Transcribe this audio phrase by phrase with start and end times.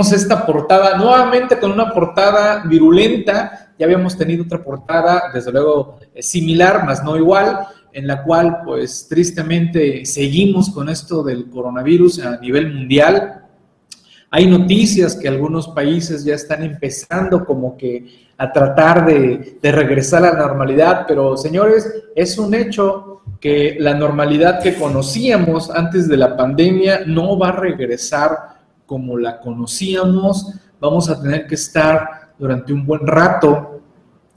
[0.00, 3.72] esta portada nuevamente con una portada virulenta.
[3.78, 8.62] Ya habíamos tenido otra portada, desde luego eh, similar, más no igual, en la cual
[8.64, 13.42] pues tristemente seguimos con esto del coronavirus a nivel mundial.
[14.30, 20.24] Hay noticias que algunos países ya están empezando como que a tratar de, de regresar
[20.24, 26.16] a la normalidad, pero señores, es un hecho que la normalidad que conocíamos antes de
[26.16, 28.53] la pandemia no va a regresar
[28.86, 33.80] como la conocíamos, vamos a tener que estar durante un buen rato.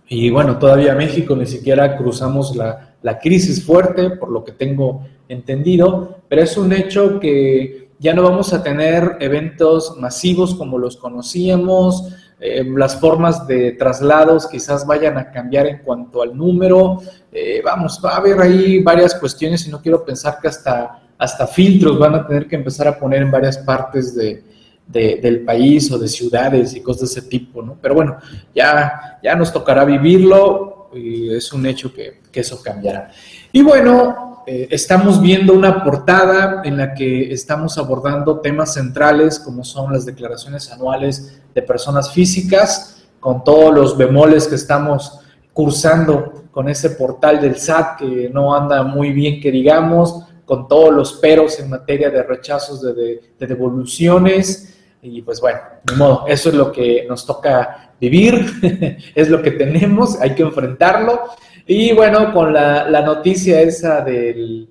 [0.08, 5.06] Y bueno, todavía México ni siquiera cruzamos la, la crisis fuerte, por lo que tengo
[5.28, 10.98] entendido, pero es un hecho que ya no vamos a tener eventos masivos como los
[10.98, 17.02] conocíamos, eh, las formas de traslados quizás vayan a cambiar en cuanto al número,
[17.32, 21.48] eh, vamos, va a haber ahí varias cuestiones y no quiero pensar que hasta hasta
[21.48, 24.44] filtros van a tener que empezar a poner en varias partes de,
[24.88, 27.78] del país o de ciudades y cosas de ese tipo, ¿no?
[27.82, 28.18] Pero bueno,
[28.56, 33.12] ya, ya nos tocará vivirlo y es un hecho que, que eso cambiará.
[33.52, 39.66] Y bueno, eh, estamos viendo una portada en la que estamos abordando temas centrales como
[39.66, 45.20] son las declaraciones anuales de personas físicas, con todos los bemoles que estamos
[45.52, 50.94] cursando con ese portal del SAT que no anda muy bien que digamos, con todos
[50.94, 54.80] los peros en materia de rechazos de, devoluciones.
[55.02, 59.52] Y pues bueno, de modo, eso es lo que nos toca vivir, es lo que
[59.52, 61.20] tenemos, hay que enfrentarlo.
[61.68, 64.70] Y bueno, con la, noticia esa del,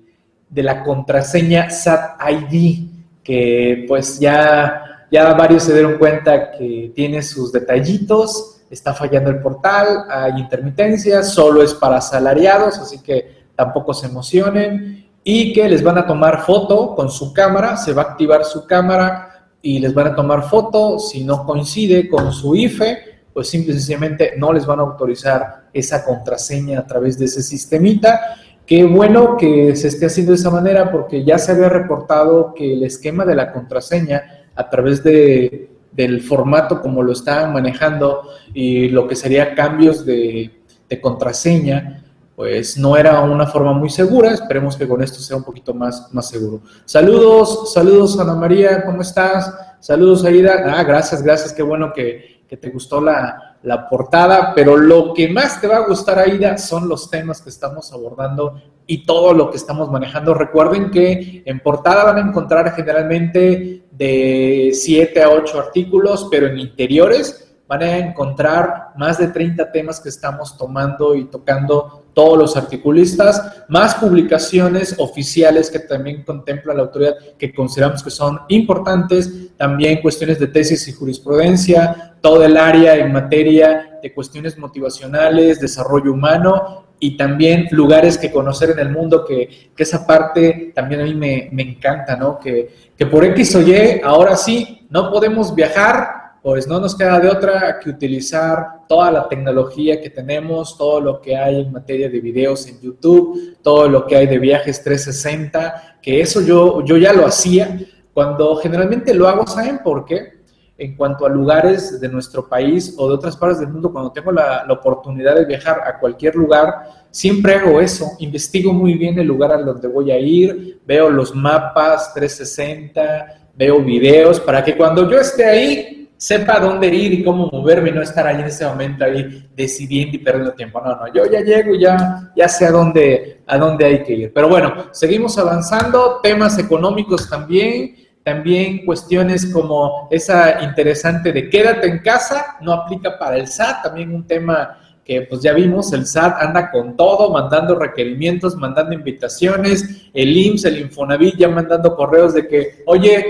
[0.49, 2.87] de la contraseña SAT ID,
[3.23, 9.41] que pues ya, ya varios se dieron cuenta que tiene sus detallitos, está fallando el
[9.41, 15.83] portal, hay intermitencias, solo es para asalariados, así que tampoco se emocionen y que les
[15.83, 19.93] van a tomar foto con su cámara, se va a activar su cámara y les
[19.93, 22.97] van a tomar foto, si no coincide con su IFE,
[23.33, 27.43] pues simple y sencillamente no les van a autorizar esa contraseña a través de ese
[27.43, 28.37] sistemita.
[28.65, 32.75] Qué bueno que se esté haciendo de esa manera porque ya se había reportado que
[32.75, 38.87] el esquema de la contraseña a través de, del formato como lo estaban manejando y
[38.87, 42.06] lo que sería cambios de, de contraseña,
[42.37, 44.29] pues no era una forma muy segura.
[44.29, 46.61] Esperemos que con esto sea un poquito más, más seguro.
[46.85, 49.51] Saludos, saludos Ana María, ¿cómo estás?
[49.79, 50.63] Saludos Aida.
[50.67, 55.59] Ah, gracias, gracias, qué bueno que, te gustó la, la, portada, pero lo que más
[55.59, 59.57] te va a gustar Aida son los temas que estamos abordando y todo lo que
[59.57, 60.35] estamos manejando.
[60.35, 66.59] Recuerden que en portada van a encontrar generalmente de 7 a 8 artículos, pero en
[66.59, 72.57] interiores van a encontrar más de 30 temas que estamos tomando y tocando todos los
[72.57, 80.01] articulistas, más publicaciones oficiales que también contempla la autoridad que consideramos que son importantes, también
[80.01, 86.85] cuestiones de tesis y jurisprudencia, todo el área en materia de cuestiones motivacionales, desarrollo humano
[86.99, 91.49] y también lugares que conocer en el mundo, que, esa parte también a mí me,
[91.51, 92.39] me encanta, ¿no?
[92.39, 97.19] Que, que por X o Y, ahora sí, no podemos viajar, pues no nos queda
[97.19, 102.09] de otra que utilizar toda la tecnología que tenemos, todo lo que hay en materia
[102.09, 106.95] de videos en YouTube, todo lo que hay de viajes 360, que eso yo, yo
[106.95, 107.77] ya lo hacía.
[108.13, 110.35] Cuando generalmente lo hago, ¿saben por qué?
[110.77, 114.31] En cuanto a lugares de nuestro país o de otras partes del mundo, cuando tengo
[114.31, 116.75] la, la oportunidad de viajar a cualquier lugar,
[117.11, 121.35] siempre hago eso, investigo muy bien el lugar a donde voy a ir, veo los
[121.35, 127.47] mapas 360, veo videos, para que cuando yo esté ahí, sepa dónde ir y cómo
[127.51, 130.81] moverme y no estar ahí en ese momento ahí decidiendo y perdiendo tiempo.
[130.81, 134.13] No, no, yo ya llego y ya, ya sé a dónde, a dónde hay que
[134.13, 134.33] ir.
[134.33, 141.99] Pero bueno, seguimos avanzando, temas económicos también, también cuestiones como esa interesante de quédate en
[141.99, 146.41] casa, no aplica para el SAT, también un tema que pues ya vimos, el SAT
[146.41, 152.45] anda con todo, mandando requerimientos, mandando invitaciones, el IMSS, el Infonavit ya mandando correos de
[152.45, 153.29] que, oye,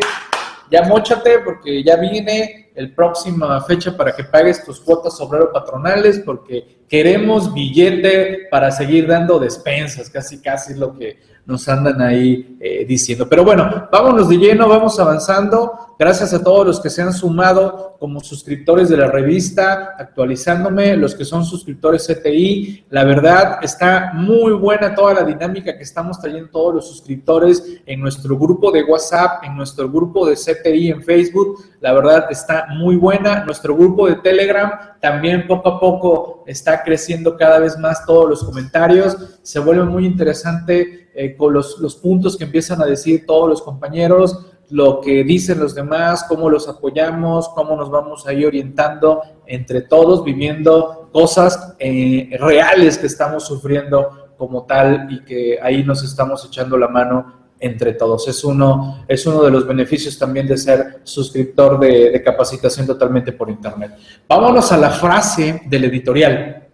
[0.71, 6.19] ya mochate porque ya viene el próxima fecha para que pagues tus cuotas obrero patronales
[6.19, 12.55] porque queremos billete para seguir dando despensas, casi casi es lo que nos andan ahí
[12.59, 13.27] eh, diciendo.
[13.27, 15.86] Pero bueno, vámonos de lleno, vamos avanzando.
[15.99, 21.15] Gracias a todos los que se han sumado como suscriptores de la revista, actualizándome, los
[21.15, 22.85] que son suscriptores CTI.
[22.91, 27.99] La verdad, está muy buena toda la dinámica que estamos trayendo todos los suscriptores en
[27.99, 31.63] nuestro grupo de WhatsApp, en nuestro grupo de CTI en Facebook.
[31.81, 33.43] La verdad, está muy buena.
[33.45, 34.71] Nuestro grupo de Telegram
[35.01, 39.39] también poco a poco está creciendo cada vez más todos los comentarios.
[39.41, 44.45] Se vuelve muy interesante eh, con los, puntos que empiezan a decir todos los compañeros.
[44.69, 50.23] Lo que dicen los demás, cómo los apoyamos, cómo nos vamos ahí orientando entre todos,
[50.23, 56.77] viviendo cosas eh, reales que estamos sufriendo como tal y que ahí nos estamos echando
[56.77, 58.27] la mano entre todos.
[58.27, 63.31] Es uno, es uno de los beneficios también de ser suscriptor de, de capacitación totalmente
[63.31, 63.93] por Internet.
[64.27, 66.67] Vámonos a la frase del editorial.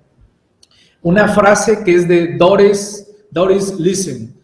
[1.03, 4.42] Una frase que es de Doris, Doris Listen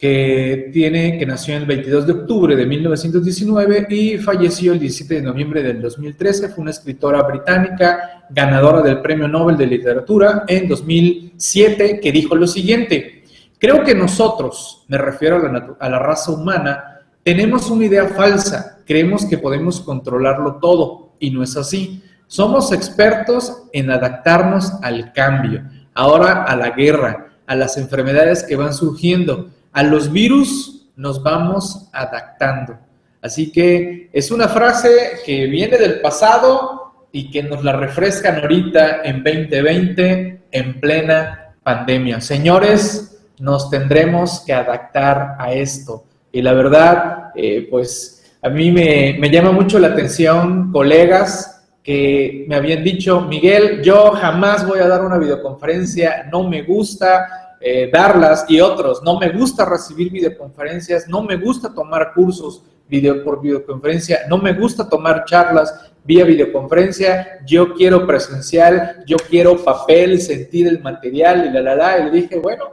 [0.00, 5.22] que tiene, que nació el 22 de octubre de 1919 y falleció el 17 de
[5.22, 6.48] noviembre del 2013.
[6.48, 12.46] Fue una escritora británica, ganadora del Premio Nobel de Literatura en 2007, que dijo lo
[12.46, 13.24] siguiente,
[13.58, 18.78] creo que nosotros, me refiero a la, a la raza humana, tenemos una idea falsa,
[18.86, 22.02] creemos que podemos controlarlo todo y no es así.
[22.26, 25.62] Somos expertos en adaptarnos al cambio,
[25.92, 31.88] ahora a la guerra, a las enfermedades que van surgiendo a los virus nos vamos
[31.92, 32.78] adaptando.
[33.22, 39.02] Así que es una frase que viene del pasado y que nos la refrescan ahorita
[39.04, 42.20] en 2020 en plena pandemia.
[42.20, 46.04] Señores, nos tendremos que adaptar a esto.
[46.32, 52.44] Y la verdad, eh, pues a mí me, me llama mucho la atención colegas que
[52.46, 57.90] me habían dicho, Miguel, yo jamás voy a dar una videoconferencia, no me gusta, eh,
[57.92, 59.02] darlas y otros.
[59.02, 64.52] No me gusta recibir videoconferencias, no me gusta tomar cursos video por videoconferencia, no me
[64.52, 71.50] gusta tomar charlas vía videoconferencia, yo quiero presencial, yo quiero papel, sentir el material y
[71.50, 71.98] la la la.
[71.98, 72.64] Y le dije, bueno,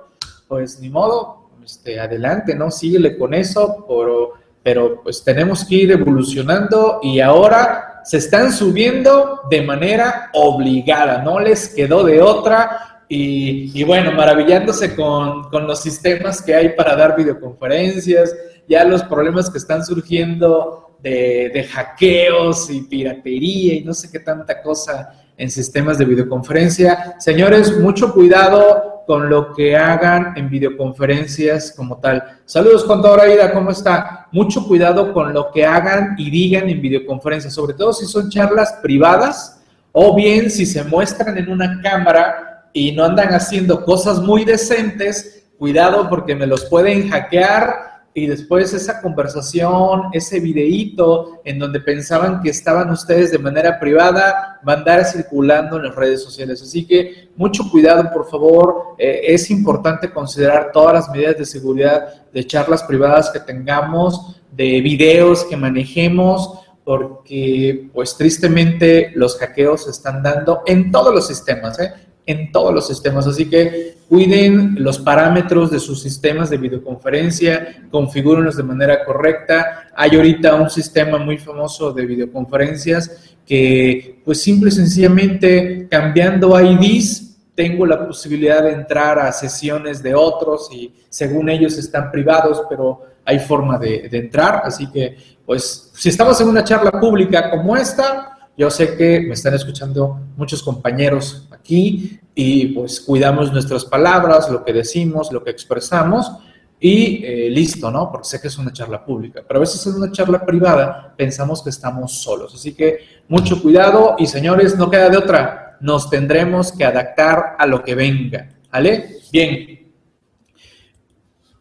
[0.47, 2.71] pues ni modo, este, adelante, ¿no?
[2.71, 9.41] Síguele con eso, pero, pero pues tenemos que ir evolucionando y ahora se están subiendo
[9.49, 16.54] de manera obligada, no les quedó de otra y, bueno, maravillándose con, los sistemas que
[16.54, 18.36] hay para dar videoconferencias,
[18.68, 24.19] ya los problemas que están surgiendo de, de, hackeos y piratería y no sé qué
[24.19, 27.15] tanta cosa en sistemas de videoconferencia.
[27.19, 32.21] Señores, mucho cuidado con lo que hagan en videoconferencias como tal.
[32.44, 34.27] Saludos, contadora Ida, ¿cómo está?
[34.33, 38.80] Mucho cuidado con lo que hagan y digan en videoconferencias, sobre todo si son charlas
[38.81, 39.63] privadas
[39.94, 42.46] o bien si se muestran en una cámara
[42.77, 48.71] y no andan haciendo cosas muy decentes, cuidado porque me los pueden hackear y después
[48.71, 54.75] esa conversación, ese videíto en donde pensaban que estaban ustedes de manera privada, va a
[54.75, 56.62] andar circulando en las redes sociales.
[56.62, 58.95] Así que mucho cuidado, por favor.
[59.00, 64.81] Eh, es importante considerar todas las medidas de seguridad de charlas privadas que tengamos, de
[64.81, 71.80] videos que manejemos, porque pues tristemente los hackeos se están dando en todos los sistemas,
[71.80, 71.91] ¿eh?
[72.27, 73.25] En todos los sistemas.
[73.25, 79.89] Así que cuiden los parámetros de sus sistemas de videoconferencia, configúrenlos de manera correcta.
[79.95, 87.38] Hay ahorita un sistema muy famoso de videoconferencias que pues simple y sencillamente cambiando IDs
[87.56, 93.01] tengo la posibilidad de entrar a sesiones de otros y según ellos están privados, pero
[93.25, 94.62] hay forma de, de entrar.
[94.63, 99.36] Así que pues si estamos en una charla pública como esta, yo sé que me
[99.36, 105.51] están escuchando muchos compañeros aquí y pues cuidamos nuestras palabras, lo que decimos, lo que
[105.51, 106.31] expresamos
[106.80, 108.12] y eh, listo, ¿no?
[108.12, 111.63] Porque sé que es una charla pública, pero a veces en una charla privada pensamos
[111.63, 112.54] que estamos solos.
[112.56, 117.68] Así que mucho cuidado y señores, no queda de otra, nos tendremos que adaptar a
[117.68, 119.19] lo que venga, ¿vale?
[119.31, 119.86] Bien,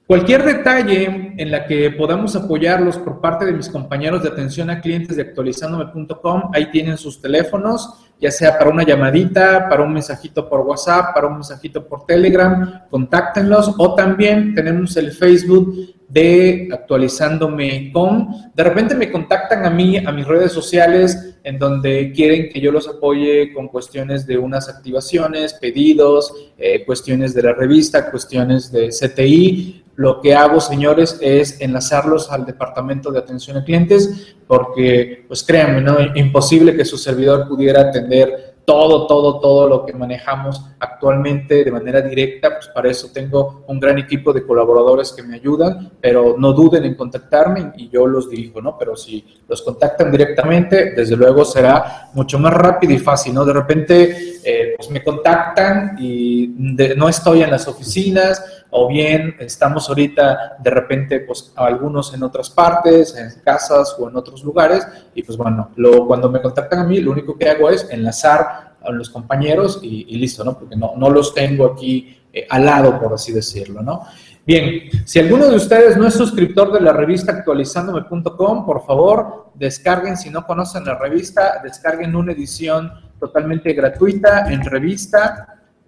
[0.06, 4.80] Cualquier detalle en la que podamos apoyarlos por parte de mis compañeros de atención a
[4.80, 10.48] clientes de actualizandome.com, ahí tienen sus teléfonos, ya sea para una llamadita, para un mensajito
[10.48, 15.74] por WhatsApp, para un mensajito por Telegram, contáctenlos o también tenemos el Facebook
[16.08, 18.28] de actualizándome con.
[18.54, 22.70] De repente me contactan a mí, a mis redes sociales, en donde quieren que yo
[22.70, 28.90] los apoye con cuestiones de unas activaciones, pedidos, eh, cuestiones de la revista, cuestiones de
[28.90, 35.42] CTI lo que hago, señores, es enlazarlos al departamento de atención a clientes, porque, pues
[35.42, 35.96] créanme, ¿no?
[36.14, 42.02] Imposible que su servidor pudiera atender todo, todo, todo lo que manejamos actualmente de manera
[42.02, 46.52] directa, pues para eso tengo un gran equipo de colaboradores que me ayudan, pero no
[46.52, 48.76] duden en contactarme y yo los dirijo, ¿no?
[48.76, 53.44] Pero si los contactan directamente, desde luego será mucho más rápido y fácil, ¿no?
[53.44, 56.52] De repente, eh, pues me contactan y
[56.96, 62.50] no estoy en las oficinas o bien estamos ahorita de repente, pues algunos en otras
[62.50, 66.84] partes, en casas o en otros lugares, y pues bueno, lo, cuando me contactan a
[66.84, 70.58] mí, lo único que hago es enlazar a los compañeros y, listo, ¿no?
[70.58, 74.02] Porque no, no los tengo aquí eh, al lado, por así decirlo, ¿no?
[74.46, 80.16] Bien, si alguno de ustedes no es suscriptor de la revista actualizándome.com, por favor, descarguen,
[80.16, 84.62] si no conocen la revista, descarguen una edición totalmente gratuita en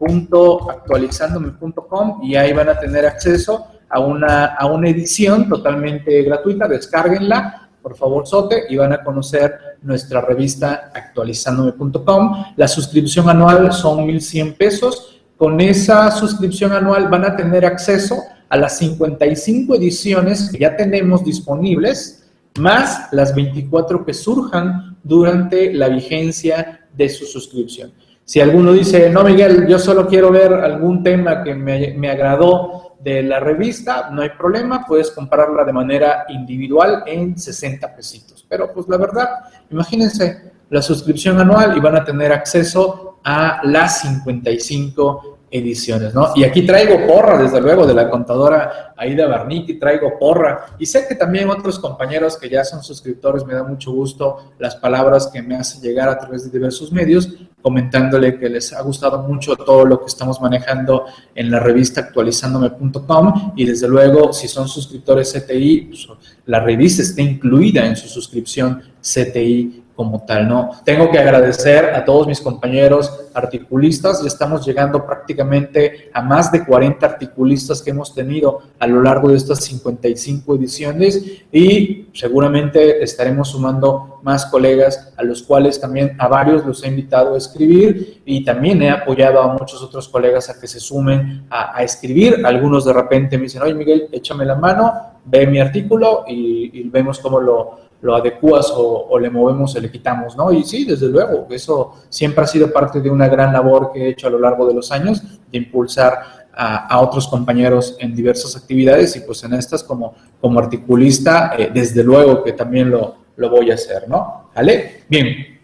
[0.01, 7.71] revista.actualizándome.com y ahí van a tener acceso a una, a una edición totalmente gratuita, descárguenla,
[7.83, 12.45] por favor, Sote, y van a conocer nuestra revista actualizándome.com.
[12.57, 15.21] La suscripción anual son 1.100 pesos.
[15.37, 18.17] Con esa suscripción anual van a tener acceso
[18.49, 22.29] a las 55 ediciones que ya tenemos disponibles,
[22.59, 27.93] más las 24 que surjan durante la vigencia de su suscripción.
[28.29, 32.97] Si alguno dice, no, Miguel, yo solo quiero ver algún tema que me, me agradó
[33.01, 38.45] de la revista, no hay problema, puedes comprarla de manera individual en 60 pesitos.
[38.47, 39.29] Pero pues la verdad,
[39.71, 46.33] imagínense la suscripción anual y van a tener acceso a las 55 ediciones, ¿no?
[46.35, 50.67] Y aquí traigo porra, desde luego, de la contadora Aida Barniti, traigo porra.
[50.79, 54.77] Y sé que también otros compañeros que ya son suscriptores, me da mucho gusto las
[54.77, 57.29] palabras que me hacen llegar a través de diversos medios,
[57.63, 63.53] comentándole que les ha gustado mucho todo lo que estamos manejando en la revista actualizándome.com
[63.57, 66.09] y desde luego, si son suscriptores CTI, pues,
[66.47, 70.71] la revista está incluida en su suscripción CTI como tal, ¿no?
[70.85, 76.65] Tengo que agradecer a todos mis compañeros articulistas, ya estamos llegando prácticamente a más de
[76.65, 83.49] 40 articulistas que hemos tenido a lo largo de estas 55 ediciones y seguramente estaremos
[83.49, 88.45] sumando más colegas a los cuales también a varios los he invitado a escribir y
[88.45, 92.47] también he apoyado a muchos otros colegas a que se sumen a, escribir.
[92.47, 94.93] Algunos de repente me dicen, oye Miguel, échame la mano,
[95.25, 100.37] ve mi artículo y vemos cómo lo lo adecuas o, le movemos o le quitamos,
[100.37, 100.53] ¿no?
[100.53, 104.09] Y sí, desde luego, eso siempre ha sido parte de una gran labor que he
[104.11, 109.15] hecho a lo largo de los años, de impulsar a, otros compañeros en diversas actividades
[109.17, 113.71] y pues en estas como, como articulista, eh, desde luego que también lo, lo voy
[113.71, 114.51] a hacer, ¿no?
[114.55, 115.03] ¿Vale?
[115.09, 115.59] Bien.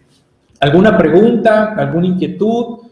[0.59, 2.84] ¿Alguna pregunta, alguna inquietud?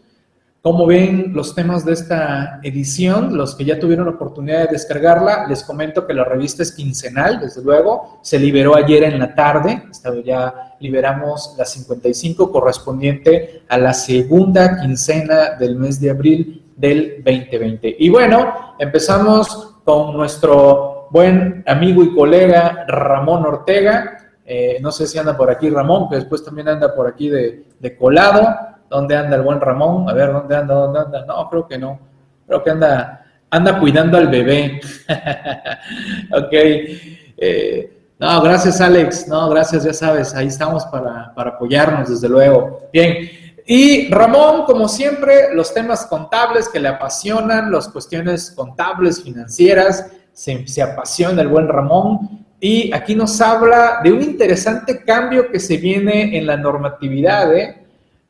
[0.64, 3.36] ¿Cómo ven los temas de esta edición?
[3.36, 7.38] Los que ya tuvieron la oportunidad de descargarla, les comento que la revista es quincenal,
[7.38, 8.18] desde luego.
[8.22, 9.82] Se liberó ayer en la tarde,
[10.24, 17.96] ya liberamos la 55 correspondiente a la segunda quincena del mes de abril del 2020.
[17.98, 24.16] Y bueno, empezamos con nuestro buen amigo y colega Ramón Ortega.
[24.46, 27.64] Eh, no sé si anda por aquí Ramón, que después también anda por aquí de,
[27.78, 28.73] de colado.
[28.94, 30.08] ¿Dónde anda el buen Ramón?
[30.08, 30.72] A ver, ¿dónde anda?
[30.72, 31.24] ¿Dónde anda?
[31.26, 31.98] No, creo que no.
[32.46, 34.80] Creo que anda, anda cuidando al bebé.
[36.32, 36.52] ok.
[36.52, 39.26] Eh, no, gracias Alex.
[39.26, 42.88] No, gracias, ya sabes, ahí estamos para, para apoyarnos, desde luego.
[42.92, 43.28] Bien.
[43.66, 50.68] Y Ramón, como siempre, los temas contables que le apasionan, las cuestiones contables, financieras, se,
[50.68, 52.46] se, apasiona el buen Ramón.
[52.60, 57.83] Y aquí nos habla de un interesante cambio que se viene en la normatividad, ¿eh?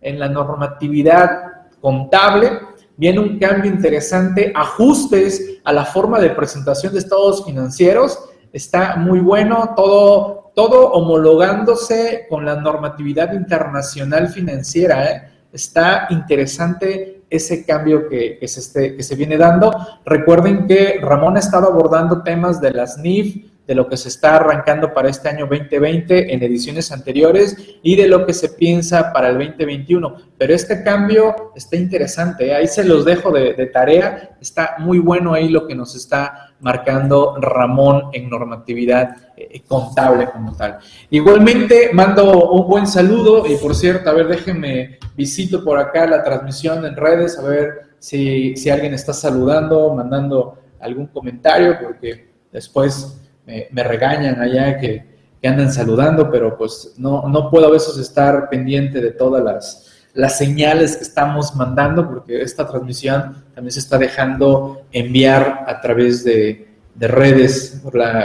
[0.04, 2.60] En la normatividad contable,
[2.96, 8.18] viene un cambio interesante, ajustes a la forma de presentación de estados financieros,
[8.52, 15.22] está muy bueno, todo, todo homologándose con la normatividad internacional financiera, ¿eh?
[15.52, 19.72] está interesante ese cambio que, se que se viene dando.
[20.04, 24.36] Recuerden que Ramón ha estado abordando temas de las NIF, de lo que se está
[24.36, 29.30] arrancando para este año 2020 en ediciones anteriores y de lo que se piensa para
[29.30, 30.16] el 2021.
[30.36, 32.54] Pero este cambio está interesante, ¿eh?
[32.54, 37.36] ahí se los dejo de, tarea, está muy bueno ahí lo que nos está marcando
[37.40, 40.78] Ramón en normatividad eh, contable como tal.
[41.08, 46.22] Igualmente mando un buen saludo y por cierto, a ver, déjenme visito por acá la
[46.22, 53.23] transmisión en redes, a ver si, si alguien está saludando, mandando algún comentario, porque después
[53.46, 59.02] me, regañan allá que, andan saludando, pero pues no, no puedo a veces estar pendiente
[59.02, 64.86] de todas las, las señales que estamos mandando, porque esta transmisión también se está dejando
[64.90, 67.82] enviar a través de, redes,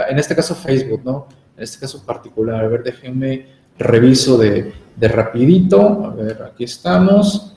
[0.08, 1.26] en este caso Facebook, ¿no?
[1.58, 2.64] En este caso particular.
[2.64, 6.06] A ver, déjenme reviso de, de rapidito.
[6.06, 7.54] A ver, aquí estamos.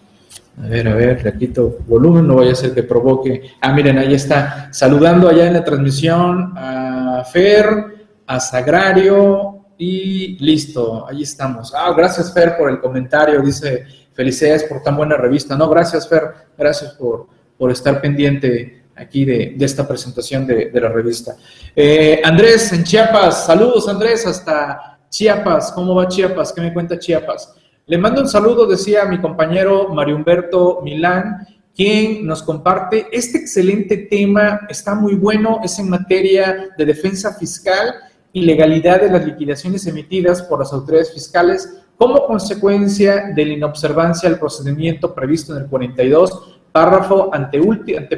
[0.61, 3.41] A ver, a ver, le quito volumen, no vaya a ser que provoque.
[3.59, 4.69] Ah, miren, ahí está.
[4.71, 11.73] Saludando allá en la transmisión a Fer, a Sagrario y listo, ahí estamos.
[11.75, 15.57] Ah, gracias Fer por el comentario, dice felicidades por tan buena revista.
[15.57, 16.21] No, gracias Fer,
[16.57, 21.35] gracias por, por estar pendiente aquí de, esta presentación de, la revista.
[21.75, 25.71] Eh, Andrés, en Chiapas, saludos Andrés, hasta Chiapas.
[25.71, 26.53] ¿Cómo va Chiapas?
[26.53, 27.55] ¿Qué me cuenta Chiapas?
[27.85, 33.97] Le mando un saludo, decía mi compañero Mario Humberto Milán, quien nos comparte este excelente
[34.09, 34.61] tema.
[34.69, 37.93] Está muy bueno, es en materia de defensa fiscal
[38.31, 44.29] y legalidad de las liquidaciones emitidas por las autoridades fiscales como consecuencia de la inobservancia
[44.29, 47.59] del procedimiento previsto en el 42, párrafo ante,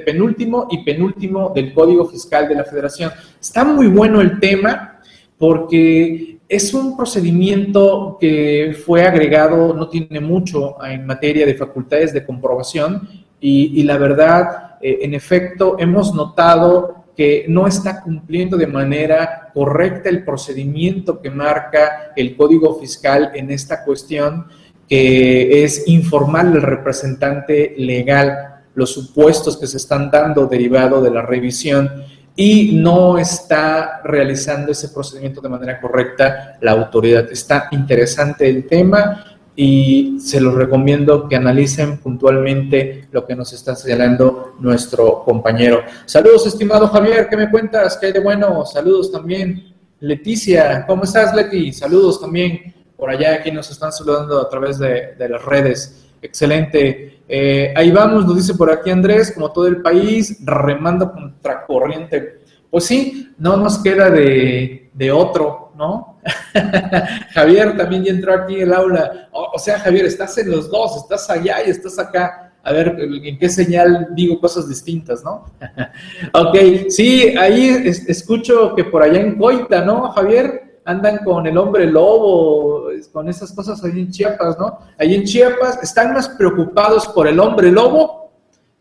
[0.05, 3.11] penúltimo y penúltimo del Código Fiscal de la Federación.
[3.41, 4.99] Está muy bueno el tema
[5.39, 12.25] porque es un procedimiento que fue agregado, no tiene mucho en materia de facultades de
[12.25, 13.07] comprobación
[13.39, 20.09] y, la verdad, eh, en efecto, hemos notado que no está cumpliendo de manera correcta
[20.09, 24.47] el procedimiento que marca el Código Fiscal en esta cuestión,
[24.87, 28.61] que es informar al representante legal.
[28.73, 31.89] Los supuestos que se están dando derivado de la revisión
[32.35, 37.31] y no está realizando ese procedimiento de manera correcta la autoridad.
[37.31, 43.75] Está interesante el tema y se los recomiendo que analicen puntualmente lo que nos está
[43.75, 45.83] señalando nuestro compañero.
[46.05, 47.97] Saludos, estimado Javier, ¿qué me cuentas?
[47.97, 48.65] ¿Qué hay de bueno?
[48.65, 49.73] Saludos también.
[50.01, 51.71] Leticia, ¿cómo estás, Leti?
[51.71, 56.04] Saludos también por allá, aquí nos están saludando a través de, las redes.
[56.21, 57.21] Excelente.
[57.27, 62.39] Eh, ahí vamos, nos dice por aquí Andrés, como todo el país, remando contra corriente.
[62.69, 66.19] Pues sí, no nos queda de, de otro, ¿no?
[67.33, 69.29] Javier también ya entró aquí en el aula.
[69.31, 72.53] O, sea, Javier, estás en los dos, estás allá y estás acá.
[72.63, 75.45] A ver, ¿en qué señal digo cosas distintas, no?
[76.33, 80.64] ok, sí, ahí escucho que por allá en Coita, ¿no, Javier?
[80.85, 84.79] Andan con el hombre lobo, con esas cosas ahí en Chiapas, ¿no?
[84.97, 88.25] Ahí en Chiapas están más preocupados por el hombre lobo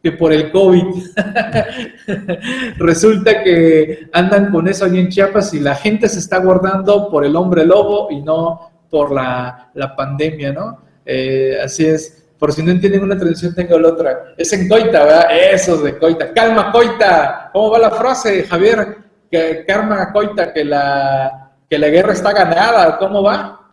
[0.04, 0.84] que por el COVID.
[2.76, 7.24] Resulta que andan con eso ahí en Chiapas y la gente se está guardando por
[7.24, 10.78] el hombre lobo y no por la, pandemia, ¿no?
[11.06, 12.20] Eh, así es.
[12.38, 14.34] Por si no entienden una tradición, tengo la otra.
[14.36, 15.26] Es en Coita, ¿verdad?
[15.52, 16.34] Eso es de Coita.
[16.34, 17.48] Calma, Coita.
[17.52, 18.98] ¿Cómo va la frase, Javier?
[19.30, 21.43] Que calma, Coita, que la,
[21.74, 22.98] que la guerra está ganada.
[22.98, 23.68] ¿Cómo va?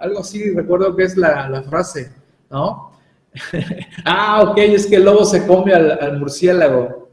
[0.00, 2.10] Algo así, recuerdo que es la, la frase,
[2.50, 2.90] ¿no?
[4.04, 7.08] ah, ok, es que el lobo se come al, murciélago.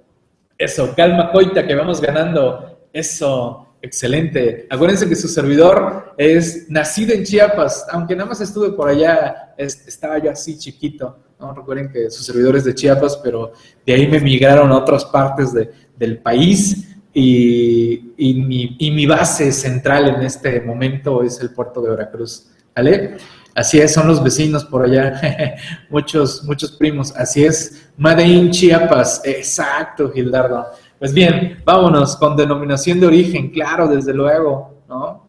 [0.58, 2.88] Eso, calma, coita, que vamos ganando.
[2.92, 4.66] Eso, excelente.
[4.68, 10.18] Acuérdense que su servidor es nacido en Chiapas, aunque nada más estuve por allá, estaba
[10.18, 11.20] yo así chiquito.
[11.40, 11.54] ¿no?
[11.54, 13.54] Recuerden que su servidor es de Chiapas, pero
[13.86, 15.54] de ahí me migraron a otras partes
[15.96, 16.95] del país.
[17.18, 18.12] Y,
[18.46, 22.48] mi, y mi base central en este momento es el puerto de Veracruz.
[22.76, 23.16] ¿Vale?
[23.56, 25.56] Así es, son los vecinos por allá,
[25.90, 27.16] muchos, muchos primos.
[27.16, 30.66] Así es, Made Chiapas, exacto, Gildardo.
[31.00, 35.26] Pues bien, vámonos con denominación de origen, claro, desde luego, ¿no?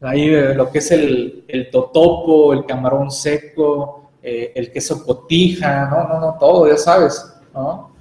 [0.00, 6.08] Ahí eh, lo que es el, totopo, el camarón seco, eh, el queso cotija, no,
[6.08, 7.92] no, no, todo, ya sabes, ¿no?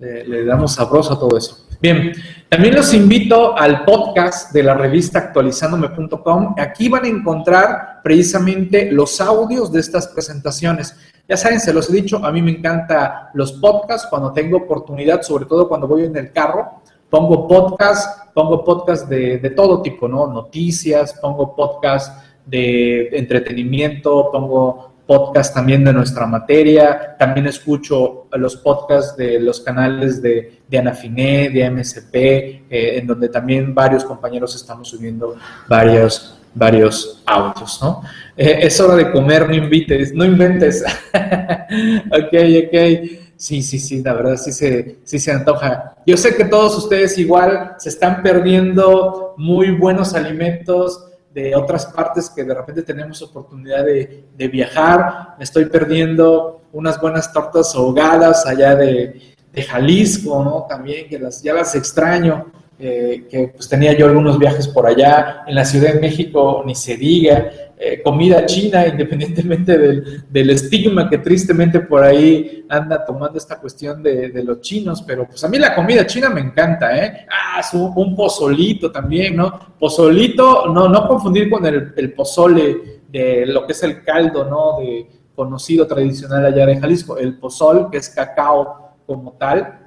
[0.00, 1.63] le damos sabroso a todo eso.
[1.84, 2.14] Bien,
[2.48, 6.54] también los invito al podcast de la revista actualizándome.com.
[6.56, 10.96] Aquí van a encontrar precisamente los audios de estas presentaciones.
[11.28, 15.20] Ya saben, se los he dicho, a mí me encantan los podcasts cuando tengo oportunidad,
[15.20, 16.80] sobre todo cuando voy en el carro.
[17.10, 20.26] Pongo podcast, pongo podcast de, de todo tipo, ¿no?
[20.26, 29.16] Noticias, pongo podcast de entretenimiento, pongo podcast también de nuestra materia, también escucho los podcasts
[29.16, 34.88] de los canales de, de Anafiné, de MSP, eh, en donde también varios compañeros estamos
[34.88, 35.36] subiendo
[35.68, 38.02] varios, varios autos, ¿no?
[38.36, 40.82] Eh, es hora de comer, no invites, no inventes.
[41.12, 42.34] ok,
[42.66, 43.20] ok.
[43.36, 45.96] Sí, sí, sí, la verdad sí se, sí se antoja.
[46.06, 52.30] Yo sé que todos ustedes igual se están perdiendo muy buenos alimentos, de otras partes
[52.30, 55.34] que de repente tenemos oportunidad de, viajar.
[55.36, 59.34] Me estoy perdiendo unas buenas tortas ahogadas allá de,
[59.68, 60.66] Jalisco, ¿no?
[60.68, 65.44] También, que las, ya las extraño, eh, que pues tenía yo algunos viajes por allá.
[65.46, 67.50] En la Ciudad de México, ni se diga.
[67.76, 74.42] Eh, comida china, independientemente del, estigma que tristemente por ahí anda tomando esta cuestión de,
[74.44, 77.26] los chinos, pero pues a mí la comida china me encanta, ¿eh?
[77.28, 79.58] Ah, un, pozolito también, ¿no?
[79.78, 84.78] Pozolito, no, no confundir con el, pozole de lo que es el caldo, ¿no?
[84.78, 89.80] De conocido tradicional allá de Jalisco, el pozol, que es cacao como tal,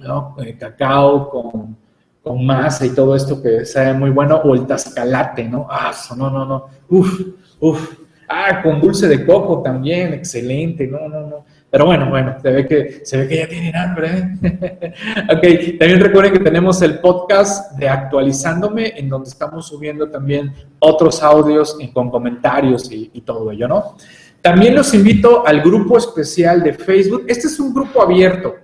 [0.00, 0.34] ¿no?
[0.40, 1.76] Eh, cacao con
[2.22, 5.66] con masa y todo esto que sabe muy bueno, o el tascalate, ¿no?
[5.68, 7.20] Ah, no, no, no, uf,
[7.60, 7.98] uf.
[8.28, 11.44] Ah, con dulce de coco también, excelente, no, no, no.
[11.68, 14.08] Pero bueno, bueno, se ve que, se ve que ya tienen hambre.
[14.42, 14.94] ¿eh?
[15.24, 21.22] ok, también recuerden que tenemos el podcast de Actualizándome, en donde estamos subiendo también otros
[21.22, 23.96] audios con comentarios y, y todo ello, ¿no?
[24.40, 27.24] También los invito al grupo especial de Facebook.
[27.28, 28.54] Este es un grupo abierto,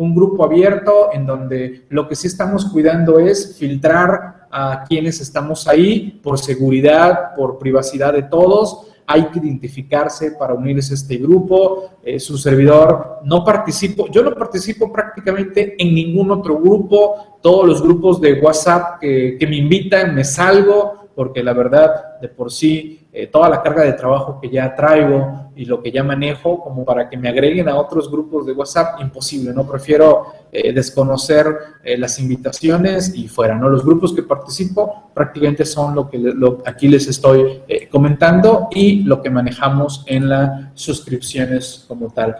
[0.00, 5.68] un grupo abierto en donde lo que sí estamos cuidando es filtrar a quienes estamos
[5.68, 11.90] ahí por seguridad, por privacidad de todos hay que identificarse para unirse a este grupo.
[12.00, 17.38] Eh, su servidor no participo, yo no participo prácticamente en ningún otro grupo.
[17.42, 22.28] Todos los grupos de WhatsApp que, que me invitan me salgo porque la verdad de
[22.28, 26.02] por sí eh, toda la carga de trabajo que ya traigo y lo que ya
[26.02, 29.68] manejo, como para que me agreguen a otros grupos de WhatsApp, imposible, ¿no?
[29.68, 31.54] Prefiero eh, desconocer
[31.84, 33.68] eh, las invitaciones y fuera, ¿no?
[33.68, 36.18] Los grupos que participo prácticamente son lo que
[36.64, 42.34] aquí les estoy comentando y lo que manejamos en las suscripciones como tal.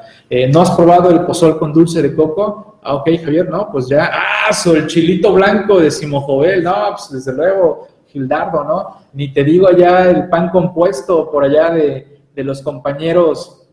[0.51, 2.79] ¿No has probado el pozol con dulce de coco?
[2.83, 7.37] Ah, ok, Javier, no, pues ya, ah, el chilito blanco de Simojovel, no, pues desde
[7.37, 8.97] luego, Gildardo, ¿no?
[9.13, 13.69] Ni te digo allá el pan compuesto por allá de, los compañeros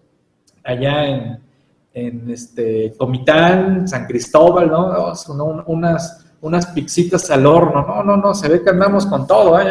[0.61, 1.39] allá en,
[1.93, 5.15] en, este Comitán, San Cristóbal, ¿no?
[5.15, 9.57] Son unas, unas pixitas al horno, no, no, no, se ve que andamos con todo,
[9.61, 9.65] ¿eh?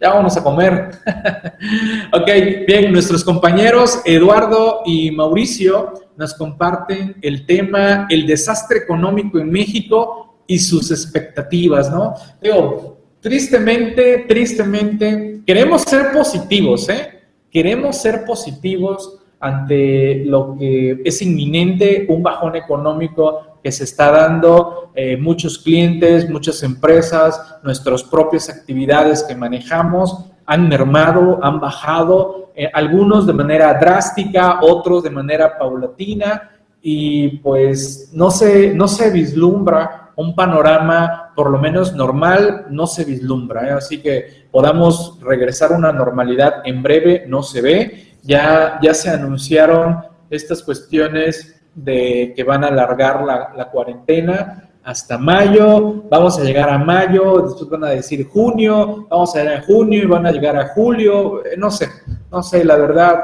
[0.00, 0.90] ya vamos a comer.
[2.12, 2.30] ok,
[2.66, 10.38] bien, nuestros compañeros Eduardo y Mauricio nos comparten el tema, el desastre económico en México
[10.46, 12.14] y sus expectativas, ¿no?
[12.40, 17.20] Digo, tristemente, tristemente, queremos ser positivos, ¿eh?
[17.50, 24.90] Queremos ser positivos ante lo que es inminente, un bajón económico que se está dando,
[24.94, 32.68] eh, muchos clientes, muchas empresas, nuestras propias actividades que manejamos han mermado, han bajado, eh,
[32.72, 36.50] algunos de manera drástica, otros de manera paulatina,
[36.82, 43.04] y pues no se, no se vislumbra un panorama por lo menos normal no se
[43.04, 43.72] vislumbra, ¿eh?
[43.72, 48.06] así que podamos regresar a una normalidad en breve, no se ve.
[48.22, 56.04] Ya, ya se anunciaron estas cuestiones de que van a alargar la, cuarentena hasta mayo,
[56.10, 60.02] vamos a llegar a mayo, después van a decir junio, vamos a llegar a junio
[60.02, 61.88] y van a llegar a julio, eh, no sé,
[62.30, 63.22] no sé, la verdad,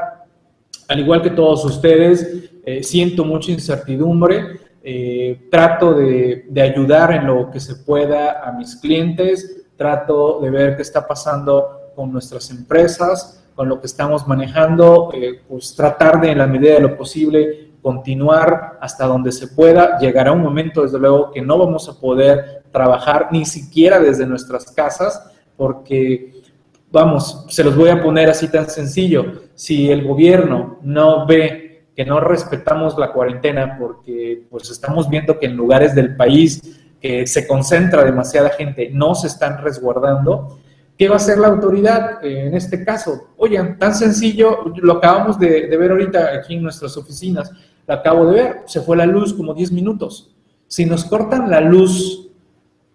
[0.87, 7.51] al igual que todos ustedes, eh, siento mucha incertidumbre, eh, trato de, ayudar en lo
[7.51, 13.43] que se pueda a mis clientes, trato de ver qué está pasando con nuestras empresas,
[13.53, 17.71] con lo que estamos manejando, eh, pues tratar de en la medida de lo posible
[17.81, 19.99] continuar hasta donde se pueda.
[19.99, 24.71] Llegará un momento, desde luego, que no vamos a poder trabajar ni siquiera desde nuestras
[24.71, 25.21] casas,
[25.57, 26.43] porque,
[26.93, 31.66] vamos, se los voy a poner así tan sencillo, si el gobierno no ve
[31.97, 37.25] que no respetamos la cuarentena porque pues estamos viendo que en lugares del país que
[37.25, 40.59] se concentra demasiada gente no se están resguardando,
[40.95, 43.29] ¿qué va a hacer la autoridad en este caso?
[43.37, 47.51] Oigan, tan sencillo, lo acabamos de, ver ahorita aquí en nuestras oficinas,
[47.87, 50.35] lo acabo de ver, se fue la luz como 10 minutos.
[50.67, 52.29] Si nos cortan la luz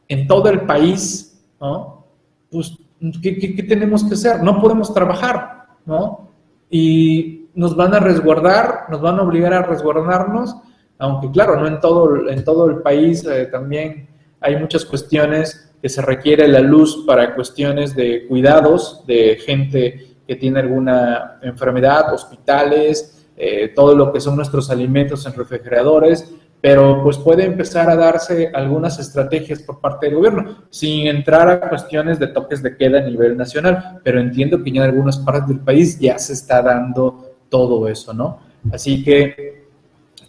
[0.06, 2.06] en todo el país, ¿no?
[2.52, 2.78] Pues,
[3.20, 4.44] ¿qué, qué tenemos que hacer?
[4.44, 6.28] No podemos trabajar, ¿no?
[6.70, 10.56] Y nos van a resguardar, nos van a obligar a resguardarnos,
[10.98, 14.08] aunque claro, no en todo, en todo el país eh, también
[14.40, 20.36] hay muchas cuestiones que se requiere la luz para cuestiones de cuidados de gente que
[20.36, 27.18] tiene alguna enfermedad, hospitales, eh, todo lo que son nuestros alimentos en refrigeradores, pero pues
[27.18, 32.28] puede empezar a darse algunas estrategias por parte del gobierno, sin entrar a cuestiones de
[32.28, 35.98] toques de queda a nivel nacional, pero entiendo que ya en algunas partes del país
[35.98, 38.38] ya se está dando todo eso, ¿no?
[38.72, 39.62] Así que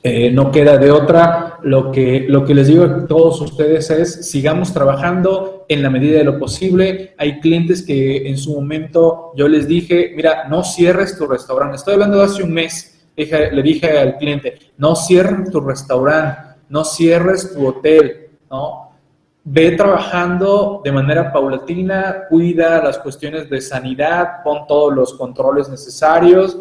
[0.06, 1.60] eh, no queda de otra.
[1.64, 6.18] Lo que, lo que les digo a todos ustedes es, sigamos trabajando en la medida
[6.18, 7.16] de lo posible.
[7.18, 11.78] Hay clientes que en su momento yo les dije, mira, no cierres tu restaurante.
[11.78, 13.08] Estoy hablando de hace un mes.
[13.16, 18.92] le dije al cliente, no cierres tu restaurante, no cierres tu hotel, ¿no?
[19.46, 26.58] Ve trabajando de manera paulatina, cuida las cuestiones de sanidad, pon todos los controles necesarios,